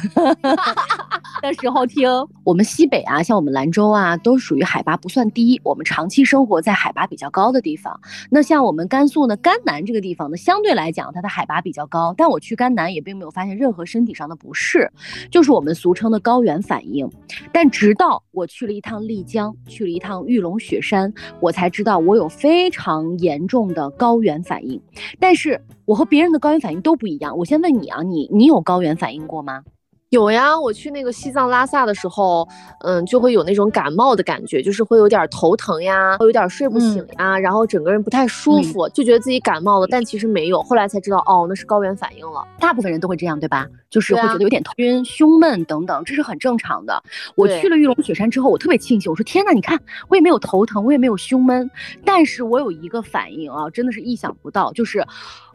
[1.41, 2.09] 的时候听。
[2.45, 8.01] 我们西北啊，像我们兰州啊，都属于海拔不算低，我们长期生活在海拔比较高的地方。
[8.31, 14.91] 那像我们甘肃呢，甘南这个地方呢，相对来讲它的海拔比较高，但我去甘南也并没有发现任何身体上的不适，
[15.31, 17.09] 就是我们俗称的高原反应。
[17.53, 24.81] 但直到我去了一趟丽江，去了一趟玉龙雪山，我才知道我有非常严重的高原反应。
[25.21, 27.37] 但是我和别人的高原反应都不一样。
[27.37, 29.63] 我先问你啊，你你有高原反应过吗？
[30.11, 32.49] 有呀，我去那个西藏拉萨的时候，
[32.81, 40.63] 嗯，就会有那种感冒的感觉，就是会有点头疼呀，会有点睡不醒呀，然后整个人不太舒服，就觉得自己感冒了，但其实没有。
[40.63, 42.43] 后来才知道，哦，那是高原反应了。
[42.59, 43.67] 大部分人都会这样，对吧？
[43.91, 47.03] 就是会觉得有点头晕、胸闷等等，这是很正常的。
[47.35, 49.79] 我去了玉龙雪山之后，我特别庆幸，我说天呐，你看
[50.09, 51.71] 我也没有头疼，我也没有胸闷，
[52.05, 55.07] 但是我有一个反应啊，真的是意想不到，就是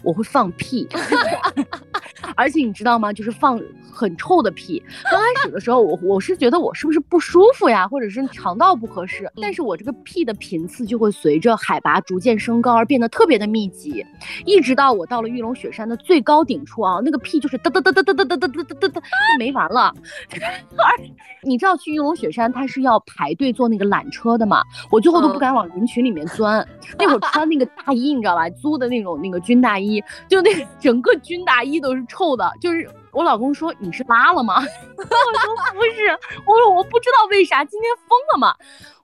[0.04, 0.88] 我会放屁。
[2.36, 3.12] 而且你知道吗？
[3.14, 4.82] 就是放很臭的屁。
[5.12, 9.30] 刚开始的时候，我我是觉得我是不是不舒服呀，或者是肠道不合适。
[9.42, 14.04] 但是我这个屁的频次就会随着海拔逐渐升高而变得特别的密集，
[14.46, 19.02] 一直到我到了玉龙雪山的最高顶处啊，那个屁就是哒哒哒哒哒哒哒哒哒哒哒哒，
[19.38, 19.94] 没完了。
[20.32, 21.04] 而
[21.44, 24.64] 你知道去玉龙雪山它是要排队坐那个缆车的嘛？
[24.90, 26.66] 我最后都不敢往人群里面钻。
[26.98, 28.50] 那会儿穿那个大衣，你知道吧？
[28.50, 29.93] 租的那种那个军大衣，
[30.28, 32.34] 就那整个军大衣都是臭。
[32.36, 34.56] 的，就是我老公说你是拉了吗？
[34.98, 36.18] 我说不是，
[36.48, 38.56] 我说我不知道为啥今天疯了嘛。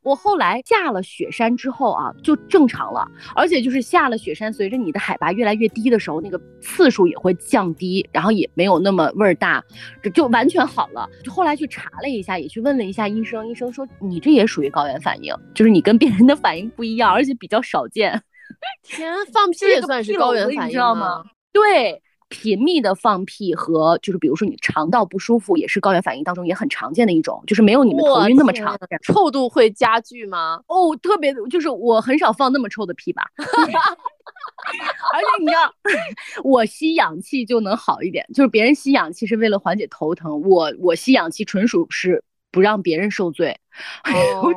[0.01, 9.61] 我后来下了雪山之后啊，就正常了，而且就是下了雪山，随着你的海拔越来越低的时候，那个次数也会降低，然后也没有那么味儿大，
[10.01, 11.07] 就就完全好了。
[11.23, 18.23] 就后来去查了一下，也去问了一下医生，医生说你这也属于高原反应，就是你跟别人的反应不一样，而且比较少见。
[18.83, 21.23] 天，放屁也算是高原反应吗？
[21.51, 22.01] 对。
[22.31, 28.77] 频密的放屁和就是比如说你肠道不舒服，也是高原反应当中也很常见的一种，就是没有你们头晕那么长。
[29.01, 30.61] 臭度会加剧吗？
[30.67, 33.23] 哦，特别就是我很少放那么臭的屁吧。
[35.11, 35.73] 而且你要
[36.45, 43.59] 我吸氧气就能好一点，就是别人吸氧气是为了缓解头疼，我我吸氧气纯属是不让别人受罪。
[44.03, 44.53] 哦。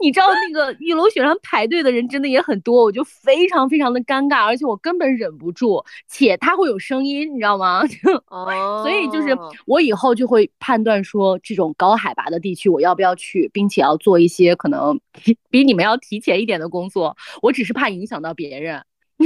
[0.00, 7.82] 你知道那个玉龙雪山排队的人真的也很多，我就非常非常的尴尬，而且我根本忍不住，且它会有声音，你知道吗？
[8.28, 9.36] 哦，所以就是
[9.66, 14.98] 我以后就会判断说，这种高海拔的地区我要不要去，并且要做一些可能
[15.50, 18.82] 比你们要提前一点的工作，我只是怕影响到别人。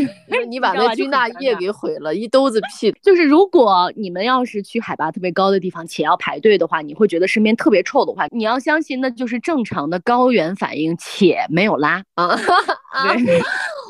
[0.49, 2.93] 你把那军大业给毁了，一兜子屁。
[3.03, 12.37] 就是如果你们要是去海拔特别高的地方且要排队的话，你会觉得身边特别臭的话，你要相信那就是正常的高原反应，且没有拉啊。
[13.03, 13.43] 对，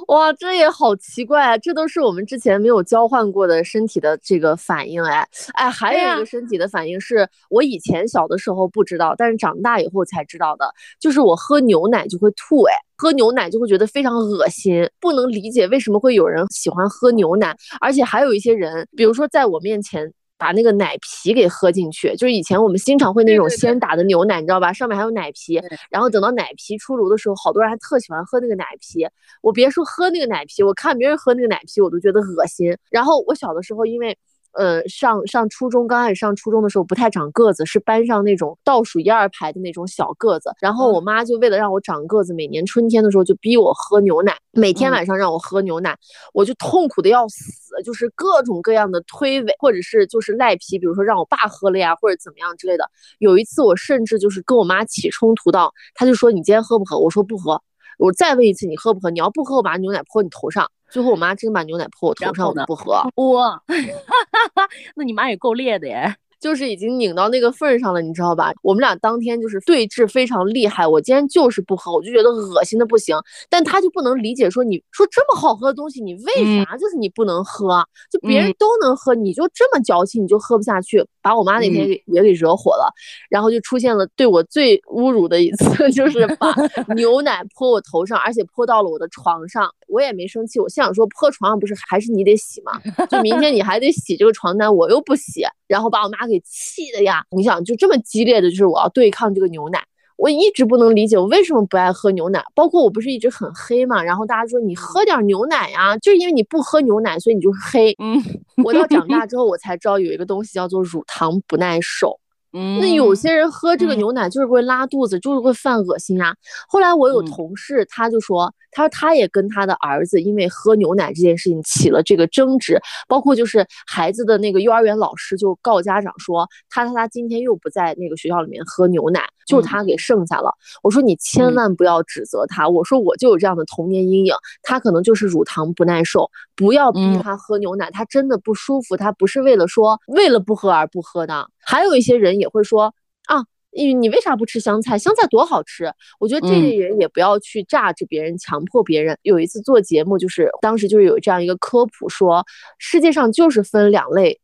[0.09, 1.59] 哇，这也好奇怪啊！
[1.59, 12.75] 这都是我们之前没有交换过的身体的这个反应哎哎，还有一个身体的反应是我以前小的时候不知道，但是长大以后才知道的，就是我喝牛奶就会吐哎。
[13.01, 24.73] 喝牛奶就会觉得非常恶心，不能理解为什么会有人喜欢喝牛奶，而且还有一些人，比如说在我面前把那个奶皮给喝进去，就是以前我们经常会那种鲜打的牛奶，你知道吧？
[24.73, 25.61] 上面还有奶皮，
[25.91, 29.07] 然后等到奶皮出炉的时候，好多人还特喜欢喝那个奶皮。
[29.43, 32.75] 我别说喝那个奶皮，我看别人喝那个奶皮，我都觉得恶心。
[32.91, 34.17] 然后我小的时候因为。
[34.53, 40.51] 呃，上上初中刚开始上初中的时候不太长个子，是班上那种倒数一二排的那种小个子。
[40.61, 45.97] 然后我妈就为了让我长个子，每年春天的时候就逼我喝牛奶，每天晚上让我喝牛奶，
[46.33, 47.53] 我就痛苦的要死，
[47.85, 52.91] 就是各种各样的推诿，或者是就是赖皮，比如说让我爸喝了呀，或者怎么样之类的。
[53.19, 56.99] 有一次我甚至就是跟我妈起冲突到，她就说你今天喝不喝？
[56.99, 57.63] 我说不喝。
[57.99, 59.11] 我再问一次你喝不喝？
[59.11, 60.71] 你要不喝，我把牛奶泼你头上。
[60.91, 63.03] 最后我妈真把牛奶泼我头上，我就不喝。
[63.33, 63.63] 哇，
[64.97, 66.17] 那你妈也够烈的耶。
[66.41, 68.53] 就是已经拧到那个份儿上了，你知道吧？
[68.63, 70.87] 我们俩当天就是对峙非常厉害。
[70.87, 73.17] 我今天就是不喝，我就觉得恶心的不行。
[73.51, 77.85] 但他就不能理解，说你说这么好喝的东西，你为啥就是你不能喝？
[78.09, 82.93] 就别人都能喝，你就这么矫情，你就喝不下去，把我妈那天给也给惹火了。
[83.29, 86.55] 然后就出现了对我最侮辱的一次， 就是把
[86.95, 89.71] 牛奶泼我头上，而且泼到了我的床上。
[89.89, 92.73] 我也没生气，我心想说泼床上不是还是你得洗吗？
[93.11, 97.25] 就明天你还得洗这个床单，我又不洗，然后把我妈给气的呀！
[97.35, 99.83] 你想就这么激烈的，就是我要对抗这个牛奶，
[100.19, 102.45] 我一直不能理解我为什么不爱喝牛奶。
[102.55, 107.95] 包括我不是一直很黑嘛，然后大家说你喝点牛奶呀，就是因为你不喝牛奶，所以你就是黑。
[107.99, 108.21] 嗯，
[108.65, 112.19] 我到长 大之后我才知道有一个东西叫做乳糖不耐受。
[112.51, 116.35] 那有些人喝这个牛奶就是会拉肚子，就是会犯恶心呀。
[116.69, 130.51] 后来我有同事，他就说，他说他也跟他的儿子因为喝牛奶这件事情起了这个争执，包括就是孩子的那个幼儿园老师就告家长说，他他他今天又不在那个学校里面喝牛奶，就他给剩下了。
[130.83, 141.47] 我说你千万不要指责他，我说我就有这样的童年阴影，他可能就是乳糖不耐受，不要逼他喝牛奶，他真的不舒服，他不是为了说为了不喝而不喝的。
[141.69, 142.95] 还有一些人也会说
[143.27, 143.45] 啊，
[143.77, 144.99] 你你为啥不吃香菜？
[144.99, 145.93] 香菜多好吃！
[146.19, 149.19] 我觉得这些人也不要去榨制别人，强迫别人。
[149.23, 152.43] 有一次做节目，就是当时就是有这样一个科普，说
[152.79, 154.41] 世界上就是分两类。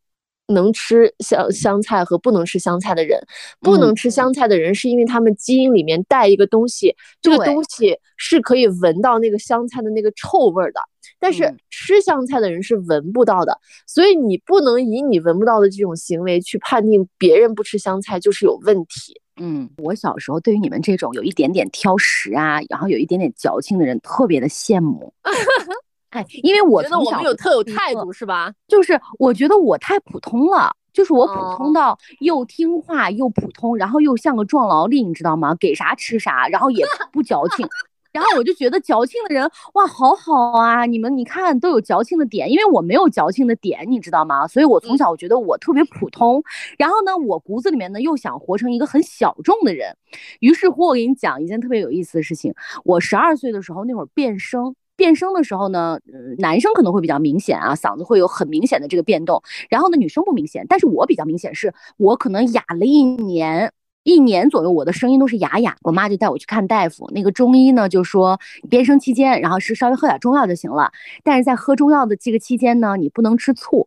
[0.47, 3.19] 能吃香香菜和不能吃香菜的人，
[3.61, 10.79] 不能吃香菜的人是因为他们基因里面带一个东西，这个东西是可以闻到那个香菜的那个臭味的，
[11.19, 19.19] 但是吃香菜的人是闻不到的，所以你不能以你闻不到的这种行为去判定别人不吃香菜就是有问题。
[19.41, 25.13] 嗯，我小时候对于你们这种有一点点挑食啊，然后有一点点矫情的人特别的羡慕。
[26.11, 28.53] 哎，因为我觉得我们有特有态度是吧？
[28.69, 35.53] 就是我觉得我太普通了，就是我普通到又听话又普通，然后又像个壮劳力，你知道吗？
[35.59, 37.67] 给啥吃啥，然后也不矫情，
[38.15, 39.43] 然后我就觉得矫情的人
[39.73, 40.85] 哇，好好啊！
[40.85, 44.47] 你们你看都有矫情的点，因为我没有矫情的点，你知道吗？
[44.47, 46.41] 所以我从小我觉得我特别普通，
[46.77, 49.93] 然后呢，我骨子里面呢又想活成一个很小众的人，
[50.39, 52.53] 于是乎我给你讲一件特别有意思的事情，
[52.85, 54.73] 我十二岁的时候那会儿变声。
[54.97, 63.73] 变声的时候呢，呃，男生可能会比较明显啊，嗓子会有很明显的这个变动，然后呢，女生不明显，但是我比较明显，是我可能哑了一年。
[64.05, 65.75] 一年左右，我的声音都是哑哑。
[65.81, 68.39] 我妈就带我去看大夫，那个中医呢就说，
[68.69, 70.91] 变声期间，然后是稍微喝点中药就行了。
[71.23, 73.79] 但是在喝中药的这个期间呢，你不能吃醋。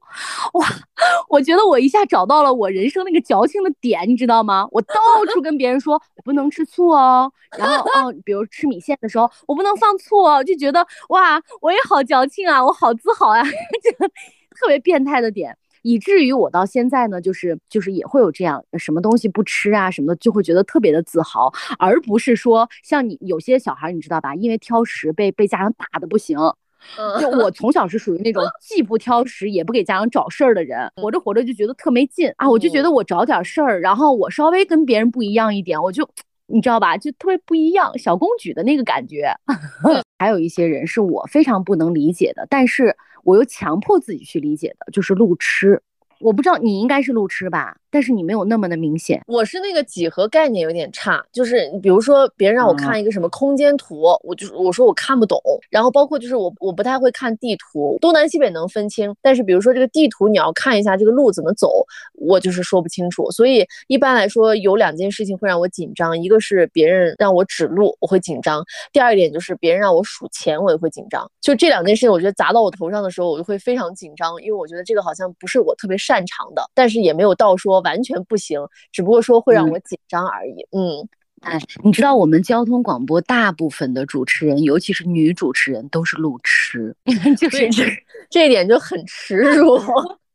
[0.55, 0.67] 哇，
[1.31, 4.67] 我觉得我一下找到了我人生那个矫情的点，你知道吗？
[4.73, 4.95] 我到
[5.33, 13.41] 处跟别人说我不能吃醋哦，然后哦，比如吃米线的时候，我不能放醋哦，就觉得哇，我也好矫情啊，我好自豪啊，
[13.85, 14.09] 这个
[14.59, 15.57] 特别变态的点。
[15.83, 24.35] 以至于我到现在呢，就是就是也会有这样什么东西不吃啊什么的，就会觉得特别的自豪，而不是说像你有些小孩，你知道吧？
[24.35, 26.39] 因为挑食被被家长打的不行。
[27.21, 32.49] 就我从小是属于那种既不挑食也不给家长找事儿的人，活着活着就觉得特没劲啊！
[32.49, 36.09] 我就觉得我找点事儿，然后我稍微跟别人不一样一点，我就
[36.47, 36.97] 你知道吧？
[36.97, 39.35] 就特别不一样，小公举的那个感觉。
[40.21, 42.97] 还有一些人是我非常不能理解的，但是。
[43.25, 45.83] 我又强迫自己去理解的，就是路痴。
[46.21, 47.77] 我不知道你应该是路痴吧？
[47.91, 68.63] 但是你没有那么的明显，我是那个几何概念有点差，就是比如说别人让我看一个什么空间图，我就我说我看不懂，然后包括就是我我不太会看地图，东南西北能分清，但是比如说这个地图你要看一下这个路怎么走，我就是说不清楚，所以一般来说有两件事情会让我紧张，一个是别人让我指路我会紧张，
[68.93, 77.78] 第二点就是别人让我数钱我也会紧张，就这两件事情我觉得砸到我头上的时候我就会非常紧张，因为我觉得这个好像不是我特别擅长的，但是也没有到说。
[77.81, 78.61] 完全不行，
[78.93, 80.67] 只不过说会让我紧张而已。
[80.73, 81.09] 嗯，
[81.41, 86.97] 哎，你知道我们交通广播大部分的主持人，尤其是女主持人，都是路痴，
[87.39, 87.69] 就是
[88.31, 89.79] 这一点就很耻辱。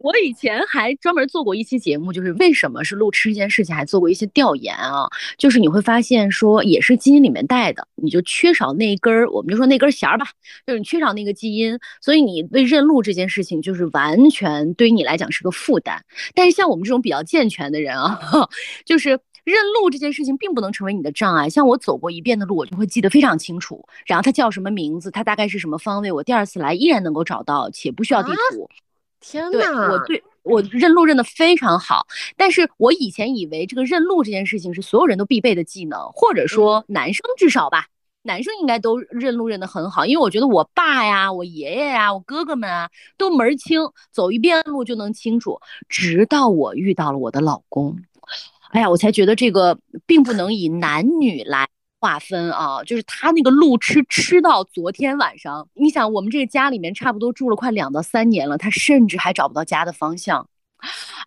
[0.04, 5.08] 我以前还专门做过一期节目，就是为什么是路痴这件事情，还做过一些调研啊。
[5.38, 10.26] 就是你会发现说，也是基因里面带的，你就缺少那一根儿，我们就说那根弦儿吧，
[10.68, 16.04] 就是你缺少那个基因，所以你为认路这件事情，就是完全对于你来讲是个负担。
[16.36, 18.20] 但是像我们这种比较健全的人啊，
[18.86, 19.12] 就是
[19.46, 21.50] 认路这件事情并不能成为你的障碍。
[21.50, 28.70] 像我走过一遍的路，我就会记得非常清楚，然后它叫什么名字，它大概是什么方位，我第二次来依然能够找到，且不需要地图。
[29.24, 32.06] 天呐，我对我认路认得非常好，
[32.36, 37.88] 但是我以前以为这个认路这件事情是所有人都必备的技能，或者说男生至少吧，
[38.24, 45.58] 男生应该都认路认得很好，因为我觉得我爸呀、我爷爷呀、我哥哥们啊都门儿清，走一遍路就能清楚。
[45.88, 47.98] 直到我遇到了我的老公，
[48.72, 51.70] 哎呀，我才觉得这个并不能以男女来。
[52.04, 55.66] 划分啊，就是他那个路痴痴到昨天晚上。
[55.74, 60.46] 你想，我们这个家里面差不多住了快两到三年了，他甚至还找不到家的方向。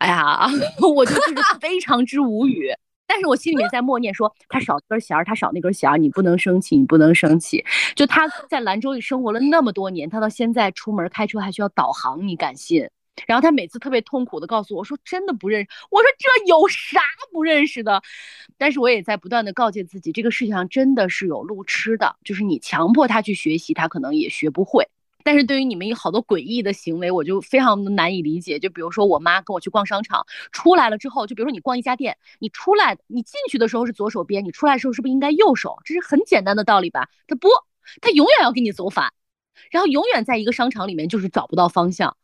[0.00, 0.46] 哎呀，
[0.94, 2.70] 我就是非常之无语。
[3.06, 7.64] 但是我心里面在默念说，他少根弦儿，他少那根弦儿，你不能生气，你不能生气。
[7.94, 12.86] 就他在兰州里生活了那么多年，他到现在出门开车还需要导航，你敢信？
[13.26, 17.00] 然后他每次特别痛苦的告诉我说：“真的不认识。”我说：“这有啥
[17.32, 18.02] 不认识的？”
[18.58, 24.86] 但是我也在不断的告诫自己，这个世界上真的是有路痴的，就是你强迫他去学习，他可能也学不会。
[25.24, 28.60] 但是对于你们有好多诡异的行为，我就非常的难以理解。
[28.60, 35.78] 就比如说我妈跟我去逛商场，出来了之后，就比如说你逛一家店，你出来你进去的时候是左手边，你出来的时候是不是应该右手？
[35.84, 37.08] 这是很简单的道理吧？
[37.26, 37.48] 他不，
[38.00, 39.12] 他永远要给你走反，
[39.72, 42.16] 然后永远在一个商场里面就是找不到方向。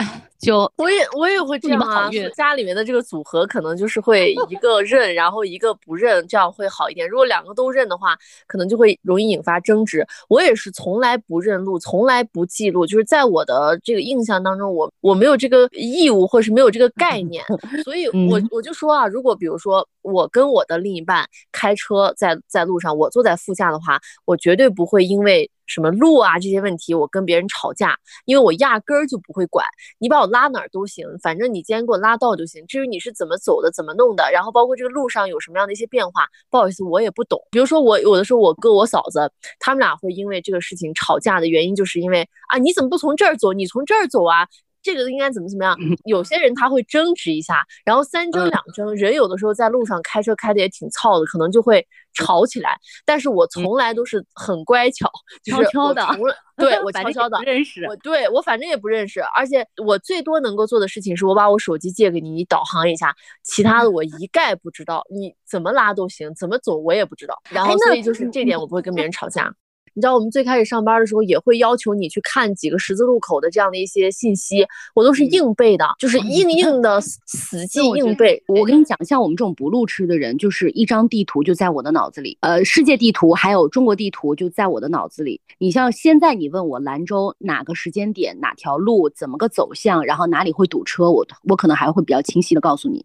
[0.40, 7.06] 就我也我也会这样啊，家里面的这个组合可能就是会一个认，然后一个不认，这样会好一点。
[7.06, 10.06] 如果两个都认的话，可能就会容易引发争执。
[10.28, 17.44] 我也是从来不认路，从来不记录，就是在我的这个印象当中，我我没有这个义务或者是没有这个概 念，
[17.84, 25.50] 所以我我就说啊，如果比如说我跟我的另一半开车在在路上，我坐在副驾的话，我绝对不会因为。
[25.70, 29.64] 什么路啊这些问题，我跟别人吵架，因为我压根儿就不会管
[29.98, 32.66] 你把我拉哪儿都行，反正你今天给我拉到就行。
[32.66, 37.40] 至于你是怎么走的，怎么弄的，然后包括这个路上有什么样的一些变化，不好意思，我也不懂。
[37.52, 44.48] 比如说我有的时候我哥我嫂子他们俩会因为这个事情吵架的原因，就是因为啊你怎么不从这儿走，你从这儿走啊。
[44.82, 45.76] 这个应该怎么怎么样？
[46.04, 48.94] 有些人他会争执一下，然后三争两争。
[48.96, 52.78] 人有的时候在路上开车开的也挺糙的，可能就会吵起来。
[53.04, 55.10] 但是我从来都是很乖巧，
[55.44, 56.06] 就是悄悄的。
[56.60, 59.22] 对我悄悄的认识我，对我反正也不认识。
[59.34, 63.14] 而且我最多能够做的事情是我把我手机借给你，你导航一下。
[63.42, 67.34] 其他的我一概不知道，你怎么拉都行，怎么走我也不知道。
[67.48, 69.50] 然后所以就是这点我不会跟别人吵架。
[69.94, 78.42] 你知道我们最开始上班的时候，也会要求你去看几个十字路口的这样的一些信息，我都是硬背的，就是硬硬的死记硬背。
[78.46, 85.40] 我跟你讲，像我们这种不路痴的人，就是一张地图就在我的脑子里，呃，世界地图还有中国地图就在我的脑子里。
[85.58, 93.04] 你像现在你问我兰州哪个时间点、哪条路、怎么个走向，然后哪里会堵车，我我可能还会比较清晰的告诉你。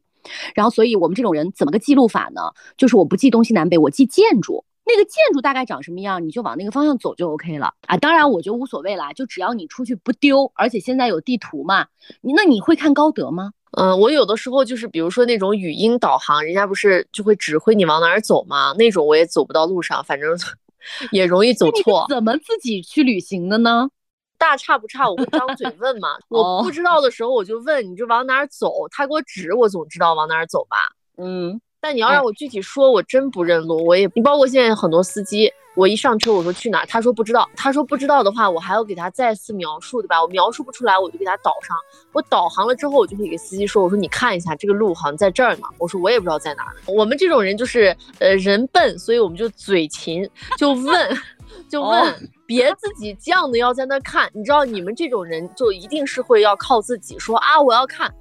[0.53, 2.41] 然后，所以我们这种人怎么个记录法呢？
[2.77, 4.63] 就是我不记东西南北，我记建筑。
[4.87, 7.97] 那个建筑大概长什么样，你就往那个方向走就 OK 了啊！
[7.97, 11.87] 当然我觉得无所谓啦，就只要你出去不丢，而且现在有地图嘛。
[12.21, 13.51] 你那你会看高德吗？
[13.71, 18.73] 嗯，我有的时候就是比如说那种语音导航，人家不是就会指挥你往哪儿走吗？
[18.77, 20.37] 那种我也走不到路上，反正
[21.11, 22.05] 也容易走错。
[22.07, 23.89] 怎么自己去旅行的呢？
[24.37, 26.09] 大差不差，我会张嘴问嘛。
[26.29, 30.77] 我不知道的时候我就问，你就往哪儿走，他给我指，我总知道往哪儿走吧。
[31.17, 31.59] 嗯。
[31.85, 33.85] 但你要让我具体说，我真不认路。
[33.85, 37.47] 我也，你包括现在很多司机，我一上车我说去哪儿，他说不知道。
[37.55, 40.19] 他说不知道的话，我还要给他再次描述，对吧？
[40.19, 41.77] 我描述不出来，我就给他导上。
[42.11, 45.67] 我导航了之后，我就会给司机说，我说你看一下这个路好像在这儿呢。
[45.77, 46.73] 我说我也不知道在哪儿。
[46.87, 50.27] 我们这种人就是呃人笨，所以我们就嘴勤，
[50.57, 51.17] 就问，
[51.69, 54.27] 就问，别自己犟的要在那看。
[54.33, 58.11] 你知道你们这种人就一定是会要靠自己说啊，我要看。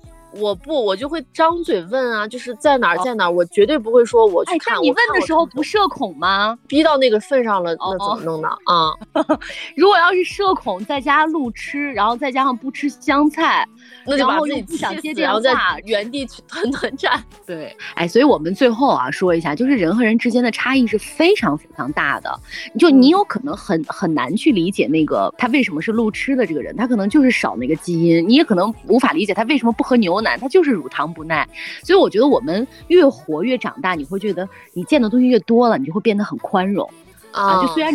[0.41, 4.83] 我不，我就会张嘴问啊，就是在哪儿，在哪儿，我绝对不会说我去看。
[4.83, 6.59] 你问的时候不社恐吗？
[6.67, 8.49] 逼到那个份上了，那怎么弄呢？
[8.67, 8.93] 啊，
[9.77, 13.67] 如果要是社恐，在家路痴，然后再加上不吃香菜，
[14.07, 17.23] 那就把自己不想接电话， 原地去团团转。
[17.47, 22.35] 对，哎，所以我们最后啊说一下，就是人和人之间的差异是非常非常大的。
[22.79, 30.24] 就你有可能很很难去理解那个他为什么是路痴的这个人，他可能就是少那个基因，你也可能无法理解他为什么不喝牛。
[30.39, 31.49] 他就是乳糖不耐，
[31.83, 36.89] 所以我觉得我们越活越长大，你会觉得你见的东西越多了，你就会变得很宽容。
[37.33, 37.93] 啊，就虽然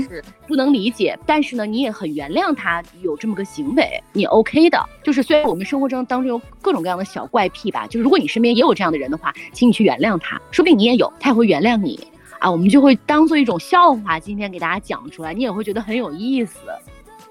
[0.47, 4.77] 不能理解，但是呢，你也很原谅他有这么个行为，你 OK 的。
[5.01, 11.97] 就是虽然我们生活中当中有各种各样的小怪癖吧，就是如果你身边也有这样的人的话，请你去原谅他，说不定你也有，他也会原谅你
[12.39, 12.51] 啊。
[12.51, 16.59] 我们就会当做一种笑话，今天给大家讲出来，你也会觉得很有意思。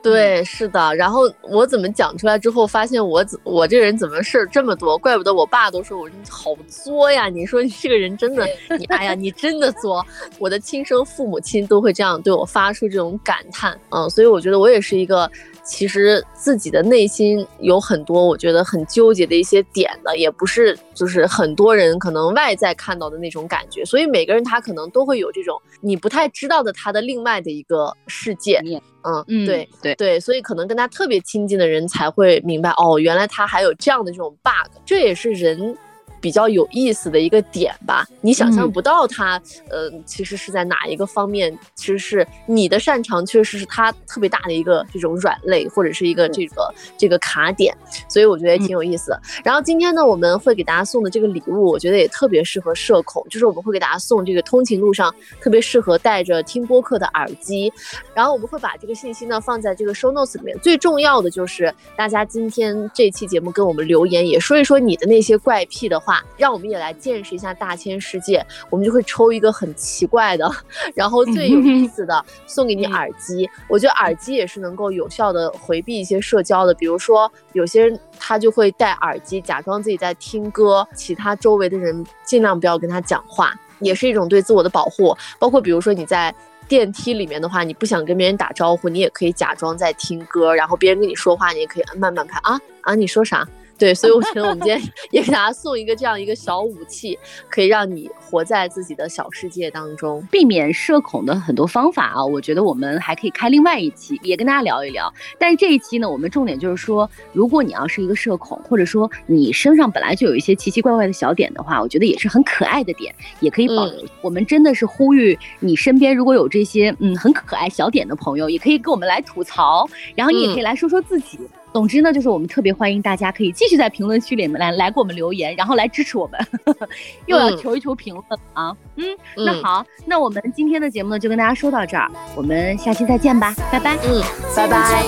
[0.03, 0.95] 对，是的。
[0.95, 4.97] 然后我怎么讲出来之后，发现我怎我这人怎么事儿这么多？
[4.97, 7.29] 怪不得我爸都说我好作呀！
[7.29, 8.47] 你说你这个人真的，
[8.79, 10.05] 你哎呀，你真的作。
[10.39, 15.31] 我的亲生父母亲都会这样对我发出这种感叹，嗯，所以我觉得我也是一个。
[15.69, 28.61] 其实自己的内心有很多我觉得很纠结的一些点的，也不是就是很多人可能外在看到的那种感觉，所以每个人他可能都会有这种你不太知道的他的另外的一个世界。
[29.05, 35.77] 嗯嗯，对对对，所以可能跟他特别亲近的人才会明白，哦，原来他还有这样的这种 bug，这也是人。
[36.21, 39.41] 比较有意思的一个点吧，你想象不到他，
[39.71, 47.77] 呃，其实是在哪一个方面，其实是你的擅长，确实是他特别大的一个这种软肋，或者是一个这个这个卡点，
[48.09, 49.17] 所以我觉得也挺有意思。
[49.45, 57.73] 然后今天呢，我们会给大家送的这个礼物，我觉得也特别适合社恐，就是我们会给大家送这个通勤路上特别适合带着听播客的耳机。
[58.15, 60.59] 然后我们会把这个信息呢放在这个 show notes 里面。
[60.61, 65.99] 最重要的就是大家今天这期节目跟我们留言，也说一说你的那些怪癖的。
[65.99, 68.45] 话，让我们也来见识一下大千世界。
[68.71, 70.51] 我们就会抽一个很奇怪的，
[70.95, 73.49] 然后最有意思的，送给你耳机。
[73.69, 76.73] 我觉得耳机也是能够有效的回避一些社交的。
[76.75, 85.17] 比如说，有些人他就会戴耳机，假装自己在听歌，其他周围的人尽量不要跟他讲话，也是一种对自我的保护。
[85.39, 86.35] 包括比如说你在
[86.69, 93.47] 电梯里面的话，你不想跟别人打招呼，你也可以假装在听歌，然后别人跟你说话，你也可以慢慢看啊啊，你说啥？
[93.79, 97.17] 对，所以我觉得我们今天 也给大家送一个这样一个小武器，
[97.49, 102.25] 可以让你活在自己的小世界当中，避免社恐的很多方法啊。
[102.25, 105.13] 我觉得我们还可以开另外一期，也跟大家聊一聊。
[105.39, 114.05] 但是这一期呢，我们重点就是说，如果你要是一个社恐，或者说你身上本来就有一些奇奇怪怪的小点的话，我觉得也是很可爱的点，也可以保留。
[114.21, 121.39] 我们真的是呼吁你身边如果有这些嗯很可爱小点的朋友，也可以跟我们来吐槽，然后你也可以来说说自己。
[121.73, 126.41] 总之呢，就是我们特别欢迎大家可以继续在评论区里面来来给我们留言，然后来支持我们。
[127.27, 129.05] 又要求一求评论啊，嗯，
[129.37, 134.23] 那好，那我们今天的节目呢就跟大家说到这儿，我们下期再见吧，拜拜，嗯，
[134.57, 135.05] 拜拜。